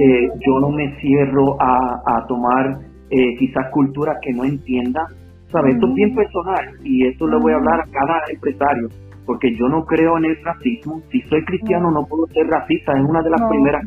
eh, 0.00 0.28
yo 0.46 0.60
no 0.60 0.70
me 0.70 0.96
cierro 1.00 1.56
a, 1.60 2.24
tomar 2.28 2.78
eh, 3.10 3.36
quizás 3.38 3.70
culturas 3.72 4.16
que 4.22 4.32
no 4.32 4.44
entienda. 4.44 5.04
¿Sabes? 5.50 5.74
Esto 5.74 5.86
es 5.86 5.94
bien 5.94 6.14
personal 6.14 6.64
y 6.82 7.06
esto 7.06 7.28
le 7.28 7.38
voy 7.38 7.52
a 7.52 7.56
hablar 7.56 7.80
a 7.80 7.90
cada 7.90 8.22
empresario 8.32 8.88
porque 9.26 9.54
yo 9.56 9.68
no 9.68 9.84
creo 9.84 10.18
en 10.18 10.26
el 10.26 10.36
racismo. 10.44 11.00
Si 11.10 11.20
soy 11.22 11.44
cristiano 11.44 11.90
no 11.90 12.06
puedo 12.06 12.26
ser 12.26 12.46
racista, 12.46 12.92
es 12.92 13.04
una 13.04 13.22
de 13.22 13.30
las 13.30 13.42
primeras. 13.48 13.84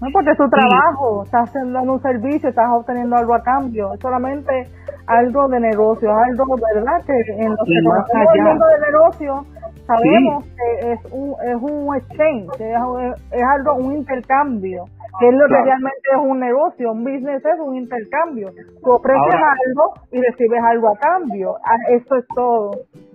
No, 0.00 0.06
porque 0.12 0.30
es 0.30 0.36
tu 0.36 0.48
trabajo, 0.48 1.24
estás 1.24 1.48
haciendo 1.48 1.82
un 1.82 2.00
servicio, 2.00 2.48
estás 2.48 2.70
obteniendo 2.70 3.16
algo 3.16 3.34
a 3.34 3.42
cambio, 3.42 3.92
es 3.94 4.00
solamente 4.00 4.68
algo 5.08 5.48
de 5.48 5.58
negocio, 5.58 6.08
algo, 6.12 6.56
¿verdad? 6.74 7.04
Que 7.04 7.12
en 7.42 7.50
los 7.50 7.58
que 7.66 8.38
el 8.38 8.44
mundo 8.44 8.66
de 8.66 8.92
negocio 8.92 9.44
sabemos 9.88 10.44
que 10.44 10.92
es 10.92 11.00
un, 11.10 11.34
es 11.42 11.56
un 11.56 11.96
exchange, 11.96 12.60
es, 12.60 13.42
algo, 13.42 13.74
un 13.74 13.96
intercambio, 13.96 14.84
que 15.18 15.28
es 15.28 15.34
lo 15.34 15.46
que 15.48 15.62
realmente 15.64 16.08
es 16.12 16.20
un 16.20 16.38
negocio, 16.38 16.92
un 16.92 17.02
business 17.02 17.44
es 17.44 17.58
un 17.58 17.74
intercambio. 17.74 18.50
Tú 18.84 18.90
ofreces 18.92 19.34
algo 19.34 19.94
y 20.12 20.20
recibes 20.20 20.62
algo 20.62 20.90
a 20.90 20.98
cambio, 20.98 21.56
ah, 21.64 21.90
eso 21.90 22.16
es 22.16 22.26
todo. 22.36 22.70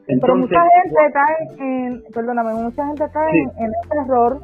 Pero 0.07 0.35
mucha 0.35 0.59
gente 0.59 1.13
cae 1.13 1.35
en, 1.59 2.03
perdóname, 2.13 2.53
mucha 2.55 2.85
gente 2.87 3.05
cae 3.13 3.31
en, 3.57 3.71
ese 3.83 4.05
error 4.05 4.41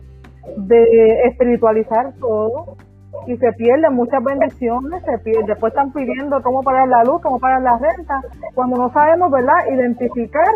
de 0.57 1.27
espiritualizar 1.27 2.13
todo 2.19 2.77
y 3.27 3.35
se 3.35 3.51
pierden 3.53 3.93
muchas 3.93 4.23
bendiciones, 4.23 5.03
se 5.03 5.17
pierden. 5.19 5.47
Después 5.47 5.71
están 5.71 5.91
pidiendo 5.91 6.41
cómo 6.41 6.63
pagar 6.63 6.87
la 6.87 7.03
luz, 7.03 7.21
cómo 7.21 7.39
pagar 7.39 7.61
la 7.61 7.77
renta, 7.77 8.21
cuando 8.55 8.77
no 8.77 8.89
sabemos, 8.91 9.31
¿verdad?, 9.31 9.67
identificar 9.73 10.47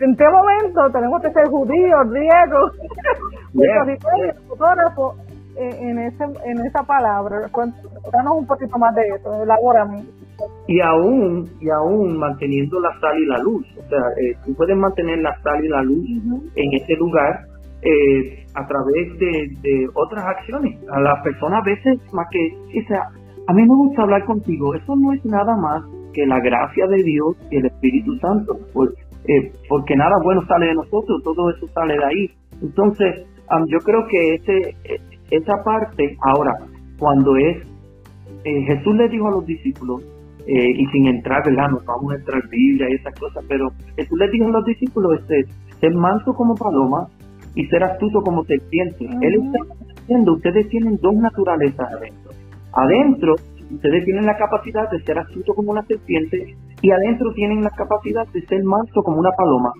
en 0.00 0.16
qué 0.16 0.24
momento 0.28 0.90
tenemos 0.92 1.22
que 1.22 1.32
ser 1.32 1.46
judíos, 1.48 2.10
griegos, 2.10 2.72
yeah. 3.54 4.34
fotógrafos 4.48 5.16
en, 5.56 5.98
ese, 5.98 6.24
en 6.44 6.66
esa 6.66 6.82
palabra. 6.82 7.48
Cuéntanos 7.50 8.36
un 8.36 8.46
poquito 8.46 8.76
más 8.76 8.94
de 8.94 9.02
eso, 9.08 9.42
elabórame 9.42 10.04
y 10.66 10.80
aún 10.80 11.48
y 11.60 11.68
aún 11.68 12.18
manteniendo 12.18 12.80
la 12.80 12.98
sal 13.00 13.18
y 13.18 13.26
la 13.26 13.38
luz. 13.38 13.66
O 13.76 13.88
sea 13.88 13.98
eh, 14.20 14.34
tú 14.44 14.54
puedes 14.54 14.76
mantener 14.76 15.18
la 15.18 15.36
sal 15.42 15.64
y 15.64 15.68
la 15.68 15.82
luz 15.82 16.06
en 16.54 16.72
ese 16.72 16.94
lugar 16.96 17.40
eh, 17.82 18.46
a 18.54 18.66
través 18.66 19.18
de, 19.18 19.88
otras 19.94 20.24
acciones. 20.24 20.78
A 20.90 21.00
las 21.00 21.22
personas 21.22 21.60
a 21.60 21.64
veces 21.64 22.00
más 22.12 22.26
que 22.30 22.80
o 22.80 22.88
sea 22.88 23.02
a 23.46 23.52
mí 23.52 23.62
me 23.62 23.74
gusta 23.74 24.02
hablar 24.02 24.24
contigo. 24.24 24.74
Eso 24.74 24.96
no 24.96 25.12
es 25.12 25.24
nada 25.24 25.54
más 25.56 25.84
que 26.14 26.26
la 26.26 26.40
gracia 26.40 26.86
de 26.86 27.02
Dios 27.02 27.36
y 27.50 27.56
el 27.56 27.66
Espíritu 27.66 28.16
Santo 28.18 28.58
pues, 28.72 28.90
eh, 29.28 29.52
porque 29.68 29.96
nada 29.96 30.16
bueno 30.22 30.42
sale 30.46 30.66
de 30.66 30.74
nosotros 30.74 31.22
todo 31.22 31.50
eso 31.50 31.68
sale 31.74 31.94
de 31.94 32.04
ahí. 32.04 32.30
Entonces 32.62 33.26
yo 33.68 33.78
creo 33.80 34.06
que 34.08 34.34
ese 34.36 34.74
esa 35.30 35.62
parte 35.62 36.16
ahora 36.22 36.52
cuando 36.98 37.36
es 37.36 37.58
Jesús 38.44 38.94
le 38.96 39.08
dijo 39.08 39.28
a 39.28 39.32
los 39.32 39.46
discípulos 39.46 40.02
eh, 40.46 40.70
y 40.76 40.86
sin 40.86 41.06
entrar, 41.06 41.42
¿verdad? 41.44 41.70
No 41.70 41.78
vamos 41.86 42.12
a 42.12 42.16
entrar 42.16 42.42
Biblia 42.50 42.88
y 42.90 42.94
esas 42.94 43.18
cosas, 43.18 43.44
pero 43.48 43.70
Jesús 43.96 44.18
le 44.18 44.30
dijo 44.30 44.46
a 44.46 44.50
los 44.50 44.64
discípulos, 44.66 45.20
este, 45.20 45.46
ser 45.80 45.94
manso 45.94 46.34
como 46.34 46.54
paloma 46.54 47.08
y 47.54 47.64
ser 47.66 47.82
astuto 47.82 48.20
como 48.20 48.44
serpiente. 48.44 49.06
Él 49.22 49.34
está 49.34 49.58
diciendo, 49.96 50.34
ustedes 50.34 50.68
tienen 50.68 50.98
dos 51.00 51.14
naturalezas 51.14 51.92
adentro. 51.92 52.32
Adentro, 52.72 53.34
ustedes 53.70 54.04
tienen 54.04 54.26
la 54.26 54.36
capacidad 54.36 54.90
de 54.90 55.00
ser 55.04 55.18
astuto 55.18 55.54
como 55.54 55.72
una 55.72 55.82
serpiente 55.84 56.54
y 56.82 56.90
adentro 56.90 57.32
tienen 57.34 57.62
la 57.62 57.70
capacidad 57.70 58.26
de 58.32 58.42
ser 58.42 58.62
manso 58.64 59.02
como 59.02 59.18
una 59.18 59.30
paloma. 59.30 59.72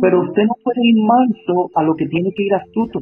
Pero 0.00 0.22
usted 0.22 0.42
no 0.42 0.54
puede 0.64 0.80
ir 0.82 1.04
manso 1.04 1.70
a 1.74 1.82
lo 1.82 1.94
que 1.94 2.06
tiene 2.06 2.30
que 2.34 2.42
ir 2.44 2.54
astuto. 2.54 3.00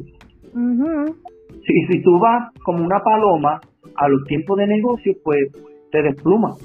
si, 1.65 1.85
si 1.87 2.01
tú 2.03 2.19
vas 2.19 2.51
como 2.63 2.83
una 2.83 2.99
paloma 2.99 3.59
a 3.95 4.07
los 4.07 4.23
tiempos 4.25 4.57
de 4.57 4.67
negocio, 4.67 5.13
pues 5.23 5.51
te 5.91 6.01
despluma. 6.03 6.55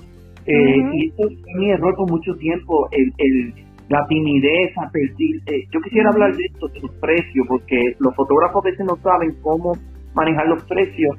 Eh, 0.47 0.77
y 0.93 1.09
eso 1.09 1.29
es 1.29 1.39
mi 1.57 1.71
error 1.71 1.95
por 1.97 2.11
mucho 2.11 2.35
tiempo, 2.37 2.89
el, 2.93 3.13
el 3.19 3.55
la 3.89 4.07
timidez, 4.09 4.77
a 4.79 4.91
eh, 4.95 5.67
yo 5.71 5.81
quisiera 5.83 6.09
hablar 6.09 6.35
de 6.35 6.45
esto, 6.45 6.69
de 6.69 6.81
los 6.81 6.91
precios, 6.93 7.47
porque 7.47 7.95
los 7.99 8.15
fotógrafos 8.15 8.65
a 8.65 8.71
veces 8.71 8.87
no 8.87 8.97
saben 8.97 9.37
cómo 9.43 9.73
manejar 10.15 10.49
los 10.49 10.65
precios. 10.65 11.17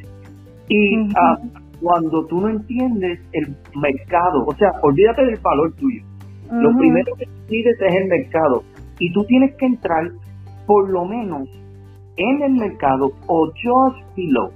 Y 0.67 0.98
uh 0.98 1.65
cuando 1.82 2.25
tú 2.25 2.41
no 2.41 2.50
entiendes 2.50 3.20
el 3.34 3.55
mercado. 3.75 4.46
O 4.48 4.55
sea, 4.55 4.72
olvídate 4.82 5.25
del 5.25 5.39
valor 5.39 5.74
tuyo. 5.75 6.01
Lo 6.51 6.75
primero 6.77 7.13
que 7.15 7.27
pides 7.48 7.75
es 7.79 7.96
el 7.96 8.08
mercado. 8.08 8.63
Y 9.00 9.12
tú 9.13 9.24
tienes 9.25 9.55
que 9.55 9.65
entrar 9.65 10.10
por 10.65 10.89
lo 10.89 11.05
menos 11.05 11.50
en 12.17 12.41
el 12.41 12.53
mercado 12.53 13.12
o 13.27 13.48
just 13.48 14.15
below. 14.15 14.51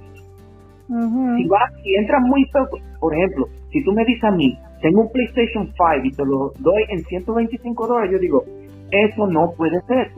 Si 0.90 1.46
vas, 1.46 1.72
si 1.84 1.94
entras 1.94 2.20
muy 2.22 2.44
poco, 2.52 2.78
por 2.98 3.14
ejemplo, 3.14 3.46
si 3.70 3.84
tú 3.84 3.92
me 3.92 4.04
dices 4.04 4.24
a 4.24 4.32
mí, 4.32 4.58
tengo 4.82 5.02
un 5.02 5.12
PlayStation 5.12 5.66
5 5.66 6.04
y 6.04 6.10
te 6.10 6.24
lo 6.24 6.52
doy 6.58 6.82
en 6.88 6.98
125 7.04 7.86
dólares, 7.86 8.10
yo 8.12 8.18
digo, 8.18 8.42
eso 8.90 9.26
no 9.28 9.52
puede 9.56 9.80
ser. 9.82 10.10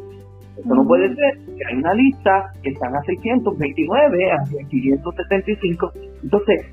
Eso 0.57 0.75
no 0.75 0.85
puede 0.87 1.15
ser, 1.15 1.39
que 1.57 1.65
hay 1.69 1.79
una 1.79 1.95
lista 1.95 2.53
que 2.63 2.71
están 2.71 2.95
a 2.95 3.03
629, 3.03 4.33
a 4.33 4.37
575. 4.69 5.93
Entonces, 6.23 6.67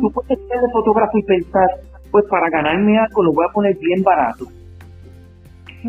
tú 0.00 0.10
puedes 0.12 0.38
ser 0.48 0.60
de 0.60 0.70
fotógrafo 0.72 1.18
y 1.18 1.22
pensar, 1.22 1.66
pues 2.10 2.24
para 2.28 2.48
ganarme 2.50 2.98
algo 2.98 3.24
lo 3.24 3.32
voy 3.32 3.46
a 3.48 3.52
poner 3.52 3.76
bien 3.78 4.02
barato. 4.02 4.44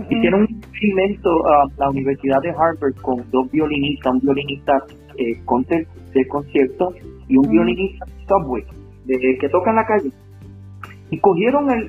Hicieron 0.10 0.41
un 0.41 0.57
experimento 0.57 1.29
a 1.48 1.65
la 1.77 1.89
Universidad 1.89 2.41
de 2.41 2.50
Harvard 2.50 2.95
con 3.01 3.29
dos 3.29 3.51
violinistas, 3.51 4.13
un 4.13 4.19
violinista 4.22 4.74
eh, 5.17 5.41
de 6.13 6.27
concierto 6.27 6.93
y 7.27 7.38
un 7.38 7.50
violinista 7.50 8.05
subway, 8.27 8.63
de, 9.05 9.38
que 9.39 9.50
toca 9.50 9.72
en 9.72 9.75
la 9.75 9.86
calle. 9.86 10.12
Y 11.10 11.20
cogieron 11.20 11.70
al, 11.70 11.86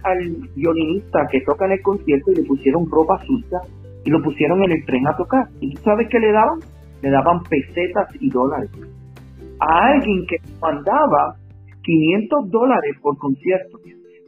violinista 0.54 1.26
que 1.31 1.40
toca 1.43 1.66
en 1.66 1.73
el 1.73 1.83
concierto 1.83 2.33
y 2.33 2.37
le 2.37 2.45
pusieron 2.45 2.90
ropa 2.90 3.19
sucia 3.25 3.61
y 4.04 4.11
lo 4.11 4.23
pusieron 4.23 4.62
en 4.64 4.73
el 4.73 4.85
tren 4.85 5.07
a 5.07 5.16
tocar. 5.16 5.49
¿Y 5.61 5.75
tú 5.75 5.83
sabes 5.83 6.09
qué 6.11 6.19
le 6.19 6.33
daban? 6.33 6.59
Le 7.00 7.11
daban 7.11 7.43
pesetas 7.45 8.09
y 8.21 8.28
dólares. 8.31 8.71
A 9.61 9.87
alguien 9.87 10.26
que 10.28 10.37
mandaba 10.61 11.37
500 11.83 12.50
dólares 12.50 12.97
por 13.00 13.16
concierto. 13.19 13.78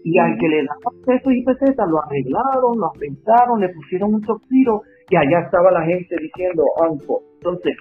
Y 0.05 0.19
al 0.19 0.39
que 0.39 0.49
le 0.49 0.65
daban 0.65 1.03
pesos 1.05 1.33
y 1.33 1.43
pesetas 1.43 1.89
lo 1.91 2.03
arreglaron, 2.03 2.79
lo 2.79 2.87
afeitaron, 2.87 3.61
le 3.61 3.69
pusieron 3.71 4.15
un 4.15 4.25
suspiro 4.25 4.83
y 5.09 5.17
allá 5.17 5.41
estaba 5.45 5.71
la 5.71 5.85
gente 5.85 6.17
diciendo 6.21 6.63
Anko. 6.83 7.23
Entonces, 7.37 7.77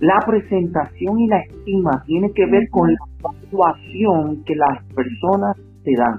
la 0.00 0.18
presentación 0.26 1.18
y 1.18 1.28
la 1.28 1.40
estima 1.40 2.02
tiene 2.06 2.32
que 2.32 2.46
ver 2.46 2.62
con 2.70 2.90
la 2.90 3.30
actuación 3.30 4.42
que 4.44 4.54
las 4.56 4.84
personas 4.94 5.56
te 5.84 5.92
dan. 5.96 6.16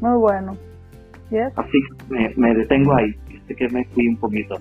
Muy 0.00 0.18
bueno. 0.18 0.52
Así 1.56 1.78
que 2.08 2.34
me, 2.36 2.54
detengo 2.54 2.94
ahí, 2.94 3.12
que 3.48 3.68
me 3.72 3.84
fui 3.86 4.06
un 4.06 4.16
poquito. 4.18 4.54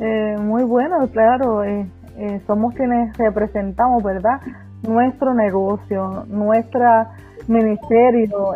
Eh, 0.00 0.36
muy 0.40 0.64
bueno, 0.64 0.96
claro. 1.12 1.62
Eh, 1.64 1.86
eh, 2.16 2.40
somos 2.46 2.74
quienes 2.74 3.16
representamos, 3.18 4.02
¿verdad? 4.02 4.40
Nuestro 4.88 5.34
negocio, 5.34 6.24
nuestra 6.28 7.10
ministerio, 7.46 8.52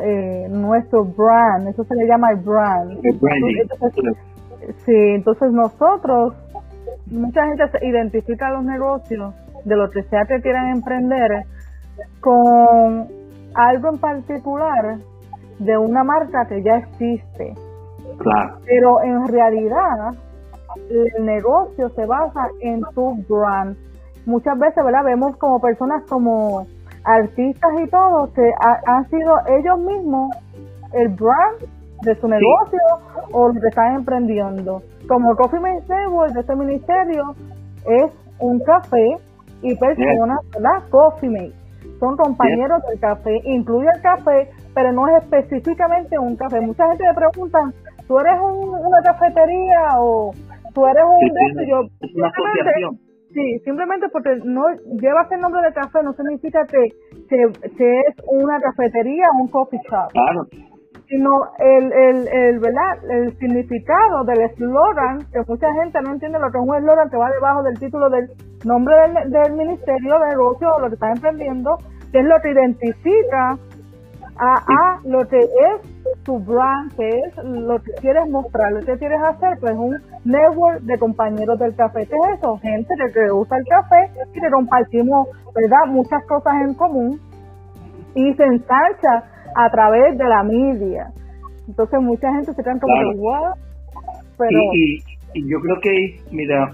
nuestro 0.50 1.04
brand, 1.04 1.68
eso 1.68 1.84
se 1.84 1.94
le 1.96 2.06
llama 2.06 2.30
el 2.30 2.36
brand. 2.36 2.98
Sí, 4.84 4.92
entonces 5.14 5.52
nosotros, 5.52 6.34
mucha 7.06 7.46
gente 7.46 7.68
se 7.68 7.86
identifica 7.86 8.50
los 8.50 8.64
negocios 8.64 9.34
de 9.64 9.76
lo 9.76 9.90
que 9.90 10.02
sea 10.04 10.24
que 10.26 10.40
quieran 10.40 10.68
emprender 10.68 11.44
con 12.20 13.08
algo 13.54 13.88
en 13.90 13.98
particular 13.98 14.98
de 15.58 15.78
una 15.78 16.04
marca 16.04 16.46
que 16.48 16.62
ya 16.62 16.76
existe. 16.76 17.54
Claro. 18.18 18.58
Pero 18.66 19.02
en 19.02 19.28
realidad 19.28 20.14
el 20.90 21.24
negocio 21.24 21.88
se 21.90 22.06
basa 22.06 22.48
en 22.60 22.82
tu 22.94 23.14
brand. 23.28 23.76
Muchas 24.26 24.58
veces, 24.58 24.84
¿verdad? 24.84 25.04
Vemos 25.04 25.36
como 25.36 25.60
personas 25.60 26.02
como 26.08 26.66
artistas 27.04 27.70
y 27.82 27.88
todo 27.88 28.32
que 28.32 28.50
han 28.86 29.08
sido 29.10 29.34
ellos 29.58 29.78
mismos 29.80 30.34
el 30.92 31.08
brand 31.08 31.73
de 32.02 32.14
su 32.16 32.28
negocio 32.28 32.80
o 33.32 33.48
lo 33.48 33.60
que 33.60 33.68
están 33.68 33.94
emprendiendo. 33.96 34.82
Como 35.08 35.34
Coffee 35.36 35.60
Mate 35.60 36.32
de 36.34 36.40
este 36.40 36.56
ministerio 36.56 37.34
es 37.86 38.10
un 38.40 38.60
café 38.60 39.16
y 39.62 39.74
personas, 39.76 40.38
¿verdad? 40.52 40.88
Coffee 40.90 41.30
Mate. 41.30 41.64
Son 42.00 42.16
compañeros 42.16 42.82
del 42.88 43.00
café, 43.00 43.40
incluye 43.44 43.88
el 43.94 44.02
café, 44.02 44.50
pero 44.74 44.92
no 44.92 45.06
es 45.08 45.22
específicamente 45.22 46.18
un 46.18 46.36
café. 46.36 46.60
Mucha 46.60 46.86
gente 46.88 47.04
me 47.04 47.14
pregunta, 47.14 47.58
¿tú 48.06 48.18
eres 48.18 48.40
una 48.40 49.00
cafetería 49.02 50.00
o 50.00 50.32
tú 50.74 50.86
eres 50.86 51.04
un 51.04 51.20
sí, 51.20 51.70
yo 51.70 51.82
simplemente, 52.00 53.04
sí, 53.32 53.58
simplemente 53.64 54.08
porque 54.12 54.36
no 54.44 54.64
llevas 55.00 55.30
el 55.32 55.40
nombre 55.40 55.62
de 55.62 55.72
café 55.72 56.02
no 56.02 56.12
significa 56.14 56.66
que, 56.66 56.88
que, 57.28 58.00
es 58.00 58.14
una 58.28 58.60
cafetería 58.60 59.24
o 59.34 59.42
un 59.42 59.48
coffee 59.48 59.80
shop. 59.88 60.10
Claro. 60.12 60.46
Sino 61.14 61.30
el, 61.58 61.92
el, 61.92 62.28
el, 62.28 62.58
¿verdad? 62.58 63.04
el 63.08 63.38
significado 63.38 64.24
del 64.24 64.40
eslogan, 64.40 65.20
que 65.32 65.42
mucha 65.46 65.72
gente 65.74 66.00
no 66.02 66.12
entiende 66.12 66.40
lo 66.40 66.50
que 66.50 66.58
es 66.58 66.64
un 66.66 66.74
eslogan 66.74 67.08
que 67.08 67.16
va 67.16 67.30
debajo 67.30 67.62
del 67.62 67.78
título 67.78 68.10
del 68.10 68.30
nombre 68.64 68.96
del, 68.96 69.30
del 69.30 69.52
ministerio 69.52 70.18
de 70.18 70.26
negocio 70.30 70.74
o 70.74 70.80
lo 70.80 70.88
que 70.88 70.94
está 70.94 71.12
emprendiendo, 71.12 71.78
que 72.10 72.18
es 72.18 72.24
lo 72.24 72.34
que 72.42 72.50
identifica 72.50 73.56
a, 74.36 74.98
lo 75.04 75.20
que 75.28 75.38
es 75.38 76.24
tu 76.24 76.40
brand, 76.40 76.92
que 76.96 77.08
es 77.08 77.36
lo 77.44 77.80
que 77.80 77.92
quieres 78.00 78.28
mostrar, 78.28 78.72
lo 78.72 78.80
que 78.80 78.98
quieres 78.98 79.20
hacer, 79.22 79.56
pues 79.60 79.74
un 79.76 79.96
network 80.24 80.80
de 80.80 80.98
compañeros 80.98 81.60
del 81.60 81.76
café. 81.76 82.06
¿Qué 82.06 82.16
es 82.16 82.38
eso? 82.38 82.58
Gente 82.58 82.92
que 82.96 83.08
te 83.12 83.30
gusta 83.30 83.56
el 83.56 83.64
café 83.66 84.10
y 84.34 84.40
que 84.40 84.50
compartimos, 84.50 85.28
¿verdad? 85.54 85.86
Muchas 85.86 86.24
cosas 86.26 86.54
en 86.64 86.74
común 86.74 87.20
y 88.16 88.34
se 88.34 88.44
ensancha 88.44 89.24
a 89.54 89.70
través 89.70 90.16
de 90.18 90.24
la 90.24 90.42
media. 90.42 91.06
Entonces 91.68 92.00
mucha 92.00 92.32
gente 92.34 92.52
se 92.52 92.62
queda 92.62 92.78
como 92.80 92.94
claro. 92.94 93.54
Pero... 94.38 94.58
Y, 94.74 95.02
yo 95.36 95.58
creo 95.60 95.80
que, 95.80 96.20
mira, 96.30 96.70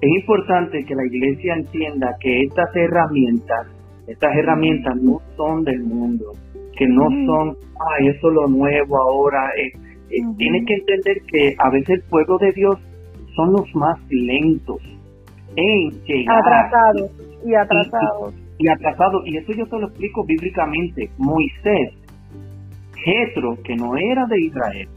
es 0.00 0.10
importante 0.22 0.84
que 0.84 0.94
la 0.96 1.04
iglesia 1.06 1.54
entienda 1.54 2.16
que 2.20 2.42
estas 2.42 2.74
herramientas 2.74 3.68
estas 4.10 4.36
herramientas 4.36 4.96
no 4.96 5.20
son 5.36 5.62
del 5.62 5.84
mundo, 5.84 6.32
que 6.76 6.86
no 6.88 7.04
son, 7.26 7.56
ay, 7.78 8.08
eso 8.08 8.28
es 8.28 8.34
lo 8.34 8.48
nuevo 8.48 8.96
ahora. 8.96 9.50
Eh, 9.56 9.70
eh, 10.10 10.22
tienes 10.36 10.66
que 10.66 10.74
entender 10.74 11.16
que 11.30 11.54
a 11.56 11.70
veces 11.70 11.90
el 11.90 12.02
pueblo 12.10 12.36
de 12.38 12.52
Dios 12.52 12.76
son 13.36 13.52
los 13.52 13.72
más 13.76 13.96
lentos 14.10 14.78
en 15.54 15.90
llegar. 16.02 16.40
Atrasados 16.40 17.12
y 17.44 17.54
atrasados. 17.54 18.34
Y, 18.34 18.49
atrasados. 18.68 19.22
Y 19.26 19.36
eso 19.36 19.52
yo 19.52 19.66
te 19.66 19.78
lo 19.78 19.88
explico 19.88 20.24
bíblicamente. 20.24 21.10
Moisés, 21.18 21.94
Jetro, 23.04 23.58
que 23.64 23.76
no 23.76 23.96
era 23.96 24.26
de 24.26 24.40
Israel, 24.40 24.88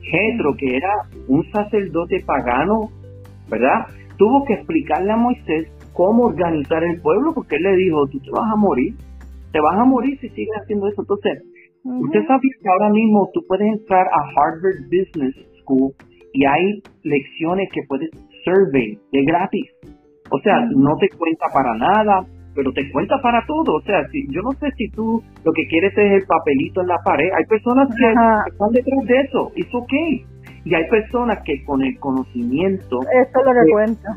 Jetro, 0.00 0.54
que 0.56 0.76
era 0.76 0.90
un 1.28 1.44
sacerdote 1.50 2.22
pagano, 2.24 2.90
¿verdad? 3.48 3.86
Tuvo 4.16 4.44
que 4.44 4.54
explicarle 4.54 5.12
a 5.12 5.16
Moisés 5.16 5.68
cómo 5.92 6.24
organizar 6.24 6.82
el 6.84 7.00
pueblo, 7.00 7.32
porque 7.34 7.56
él 7.56 7.62
le 7.62 7.76
dijo, 7.76 8.06
tú 8.06 8.20
te 8.20 8.30
vas 8.30 8.50
a 8.52 8.56
morir, 8.56 8.94
te 9.52 9.60
vas 9.60 9.78
a 9.78 9.84
morir 9.84 10.18
si 10.20 10.28
sigues 10.30 10.54
haciendo 10.62 10.88
eso. 10.88 11.02
Entonces, 11.02 11.42
usted 11.84 12.26
sabe 12.26 12.40
que 12.40 12.68
ahora 12.68 12.90
mismo 12.90 13.28
tú 13.32 13.40
puedes 13.46 13.66
entrar 13.66 14.06
a 14.06 14.20
Harvard 14.36 14.84
Business 14.84 15.34
School 15.60 15.92
y 16.32 16.44
hay 16.44 16.82
lecciones 17.02 17.68
que 17.72 17.80
puedes 17.88 18.10
survey 18.44 18.98
de 19.12 19.24
gratis. 19.24 19.66
O 20.30 20.38
sea, 20.40 20.60
no 20.74 20.96
te 21.00 21.08
cuenta 21.16 21.46
para 21.52 21.74
nada, 21.74 22.26
pero 22.56 22.72
te 22.72 22.90
cuenta 22.90 23.14
para 23.22 23.44
todo. 23.46 23.76
O 23.76 23.82
sea, 23.82 24.08
si, 24.08 24.26
yo 24.32 24.40
no 24.42 24.52
sé 24.52 24.70
si 24.76 24.88
tú 24.90 25.22
lo 25.44 25.52
que 25.52 25.66
quieres 25.68 25.92
es 25.92 26.22
el 26.22 26.26
papelito 26.26 26.80
en 26.80 26.88
la 26.88 26.98
pared. 27.04 27.28
Hay 27.36 27.44
personas 27.44 27.88
que 27.94 28.08
están 28.50 28.70
detrás 28.72 29.04
de 29.06 29.20
eso. 29.20 29.52
Es 29.54 29.72
ok. 29.72 29.92
Y 30.64 30.74
hay 30.74 30.88
personas 30.90 31.38
que 31.44 31.62
con 31.64 31.82
el 31.84 31.96
conocimiento... 32.00 32.98
Esto 33.22 33.40
es 33.40 33.46
lo 33.46 33.52
que, 33.52 33.70
cuenta. 33.70 34.08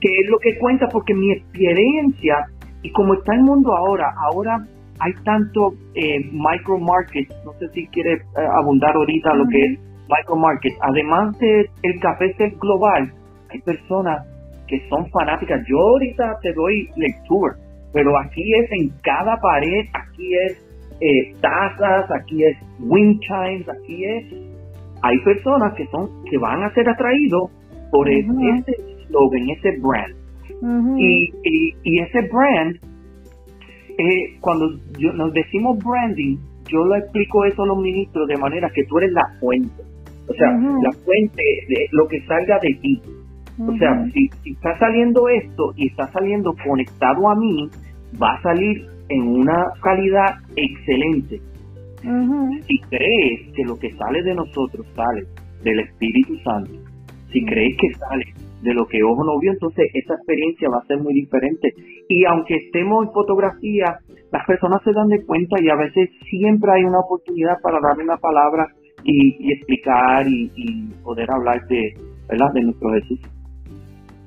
Que 0.00 0.08
es 0.08 0.30
lo 0.30 0.38
que 0.38 0.58
cuenta 0.58 0.88
porque 0.88 1.12
mi 1.12 1.32
experiencia, 1.32 2.46
y 2.82 2.90
como 2.92 3.14
está 3.14 3.34
el 3.34 3.42
mundo 3.42 3.76
ahora, 3.76 4.06
ahora 4.16 4.64
hay 5.00 5.12
tanto 5.24 5.74
eh, 5.94 6.30
micro 6.32 6.78
market, 6.78 7.28
no 7.44 7.52
sé 7.58 7.68
si 7.74 7.86
quiere 7.88 8.14
eh, 8.14 8.20
abundar 8.54 8.94
ahorita 8.94 9.34
lo 9.34 9.46
que 9.48 9.58
es 9.58 9.78
micro 10.08 10.36
market, 10.36 10.72
además 10.80 11.38
de 11.38 11.68
el 11.82 12.00
café 12.00 12.32
ser 12.34 12.52
global, 12.58 13.12
hay 13.50 13.60
personas 13.60 14.26
que 14.68 14.88
son 14.88 15.06
fanáticas. 15.10 15.60
Yo 15.68 15.78
ahorita 15.78 16.38
te 16.42 16.52
doy 16.52 16.88
lectura, 16.96 17.56
pero 17.92 18.18
aquí 18.18 18.42
es 18.54 18.70
en 18.72 18.88
cada 19.02 19.36
pared, 19.40 19.86
aquí 19.92 20.34
es 20.46 20.66
eh, 21.00 21.34
tazas, 21.40 22.10
aquí 22.10 22.44
es 22.44 22.56
wind 22.78 23.20
chimes, 23.20 23.68
aquí 23.68 24.04
es 24.04 24.24
hay 25.02 25.18
personas 25.24 25.74
que 25.74 25.86
son 25.86 26.08
que 26.30 26.38
van 26.38 26.62
a 26.62 26.72
ser 26.74 26.88
atraídos 26.88 27.50
por 27.90 28.08
ese 28.08 28.76
slogan, 29.06 29.50
ese 29.50 29.78
brand. 29.80 30.14
y, 30.98 31.32
y, 31.82 31.98
ese 32.00 32.20
brand, 32.28 32.76
eh, 33.98 34.36
cuando 34.40 34.70
yo, 34.98 35.12
nos 35.14 35.32
decimos 35.32 35.78
branding, 35.82 36.36
yo 36.70 36.84
lo 36.84 36.96
explico 36.96 37.44
eso 37.44 37.62
a 37.62 37.66
los 37.66 37.78
ministros 37.78 38.28
de 38.28 38.36
manera 38.36 38.70
que 38.74 38.84
tú 38.84 38.98
eres 38.98 39.12
la 39.12 39.26
fuente. 39.40 39.82
O 40.28 40.34
sea, 40.34 40.52
la 40.52 40.92
fuente 41.04 41.42
de 41.68 41.86
lo 41.90 42.06
que 42.06 42.20
salga 42.26 42.58
de 42.60 42.74
ti. 42.80 43.02
O 43.68 43.76
sea, 43.76 44.04
si, 44.12 44.28
si 44.42 44.52
está 44.52 44.78
saliendo 44.78 45.28
esto 45.28 45.72
y 45.76 45.88
está 45.88 46.10
saliendo 46.12 46.54
conectado 46.64 47.28
a 47.28 47.34
mí, 47.34 47.68
va 48.20 48.34
a 48.34 48.42
salir 48.42 48.86
en 49.10 49.26
una 49.26 49.66
calidad 49.82 50.36
excelente. 50.56 51.40
Si 52.66 52.78
crees 52.88 53.52
que 53.54 53.64
lo 53.64 53.78
que 53.78 53.92
sale 53.92 54.22
de 54.22 54.34
nosotros 54.34 54.86
sale 54.94 55.24
del 55.62 55.80
Espíritu 55.80 56.36
Santo, 56.38 56.72
si 57.30 57.44
crees 57.44 57.76
que 57.76 57.92
sale 57.98 58.24
de 58.62 58.74
lo 58.74 58.86
que 58.86 59.02
ojo 59.02 59.24
no 59.24 59.38
vio, 59.38 59.52
entonces 59.52 59.86
esa 59.94 60.14
experiencia 60.14 60.68
va 60.70 60.78
a 60.78 60.86
ser 60.86 60.98
muy 60.98 61.12
diferente. 61.14 61.74
Y 62.08 62.24
aunque 62.24 62.54
estemos 62.54 63.06
en 63.06 63.12
fotografía, 63.12 63.98
las 64.32 64.46
personas 64.46 64.80
se 64.84 64.92
dan 64.92 65.08
de 65.08 65.24
cuenta 65.24 65.56
y 65.60 65.68
a 65.68 65.76
veces 65.76 66.10
siempre 66.28 66.70
hay 66.72 66.84
una 66.84 67.00
oportunidad 67.00 67.60
para 67.62 67.78
darle 67.80 68.04
una 68.04 68.16
palabra 68.16 68.66
y, 69.04 69.52
explicar 69.52 70.26
y, 70.26 70.88
poder 71.02 71.30
hablar 71.30 71.66
de, 71.68 71.94
¿verdad? 72.28 72.52
de 72.54 72.62
nuestro 72.62 72.90
Jesús. 72.90 73.20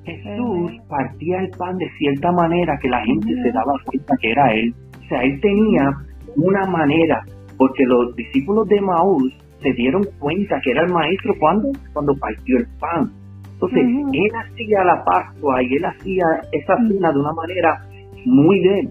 Jesús 0.04 0.72
partía 0.88 1.40
el 1.40 1.50
pan 1.50 1.76
de 1.78 1.88
cierta 1.98 2.30
manera 2.32 2.78
que 2.80 2.88
la 2.88 3.02
gente 3.04 3.34
se 3.42 3.52
daba 3.52 3.72
cuenta 3.86 4.14
que 4.20 4.30
era 4.30 4.52
Él. 4.52 4.74
O 5.04 5.08
sea, 5.08 5.22
Él 5.22 5.40
tenía 5.40 5.90
una 6.36 6.66
manera, 6.66 7.22
porque 7.56 7.84
los 7.84 8.14
discípulos 8.16 8.68
de 8.68 8.80
Maús 8.80 9.32
se 9.62 9.72
dieron 9.72 10.02
cuenta 10.18 10.60
que 10.62 10.70
era 10.72 10.82
el 10.82 10.92
maestro 10.92 11.34
cuando, 11.40 11.68
cuando 11.92 12.14
partió 12.16 12.58
el 12.58 12.66
pan. 12.78 13.10
Entonces, 13.54 13.82
Él 14.12 14.30
hacía 14.34 14.84
la 14.84 15.02
Pascua 15.04 15.62
y 15.62 15.76
Él 15.76 15.84
hacía 15.84 16.24
esa 16.52 16.76
cena 16.76 17.12
de 17.12 17.18
una 17.18 17.32
manera 17.32 17.80
muy 18.26 18.60
bien. 18.60 18.90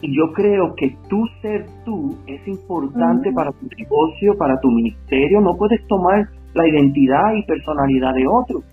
Y 0.00 0.16
yo 0.16 0.32
creo 0.32 0.74
que 0.76 0.94
tú 1.08 1.24
ser 1.40 1.64
tú 1.84 2.16
es 2.26 2.46
importante 2.46 3.32
para 3.32 3.50
tu 3.52 3.66
negocio, 3.78 4.34
para 4.36 4.58
tu 4.60 4.68
ministerio. 4.68 5.40
No 5.40 5.54
puedes 5.56 5.84
tomar 5.86 6.28
la 6.54 6.68
identidad 6.68 7.34
y 7.34 7.42
personalidad 7.44 8.12
de 8.14 8.26
otro. 8.26 8.71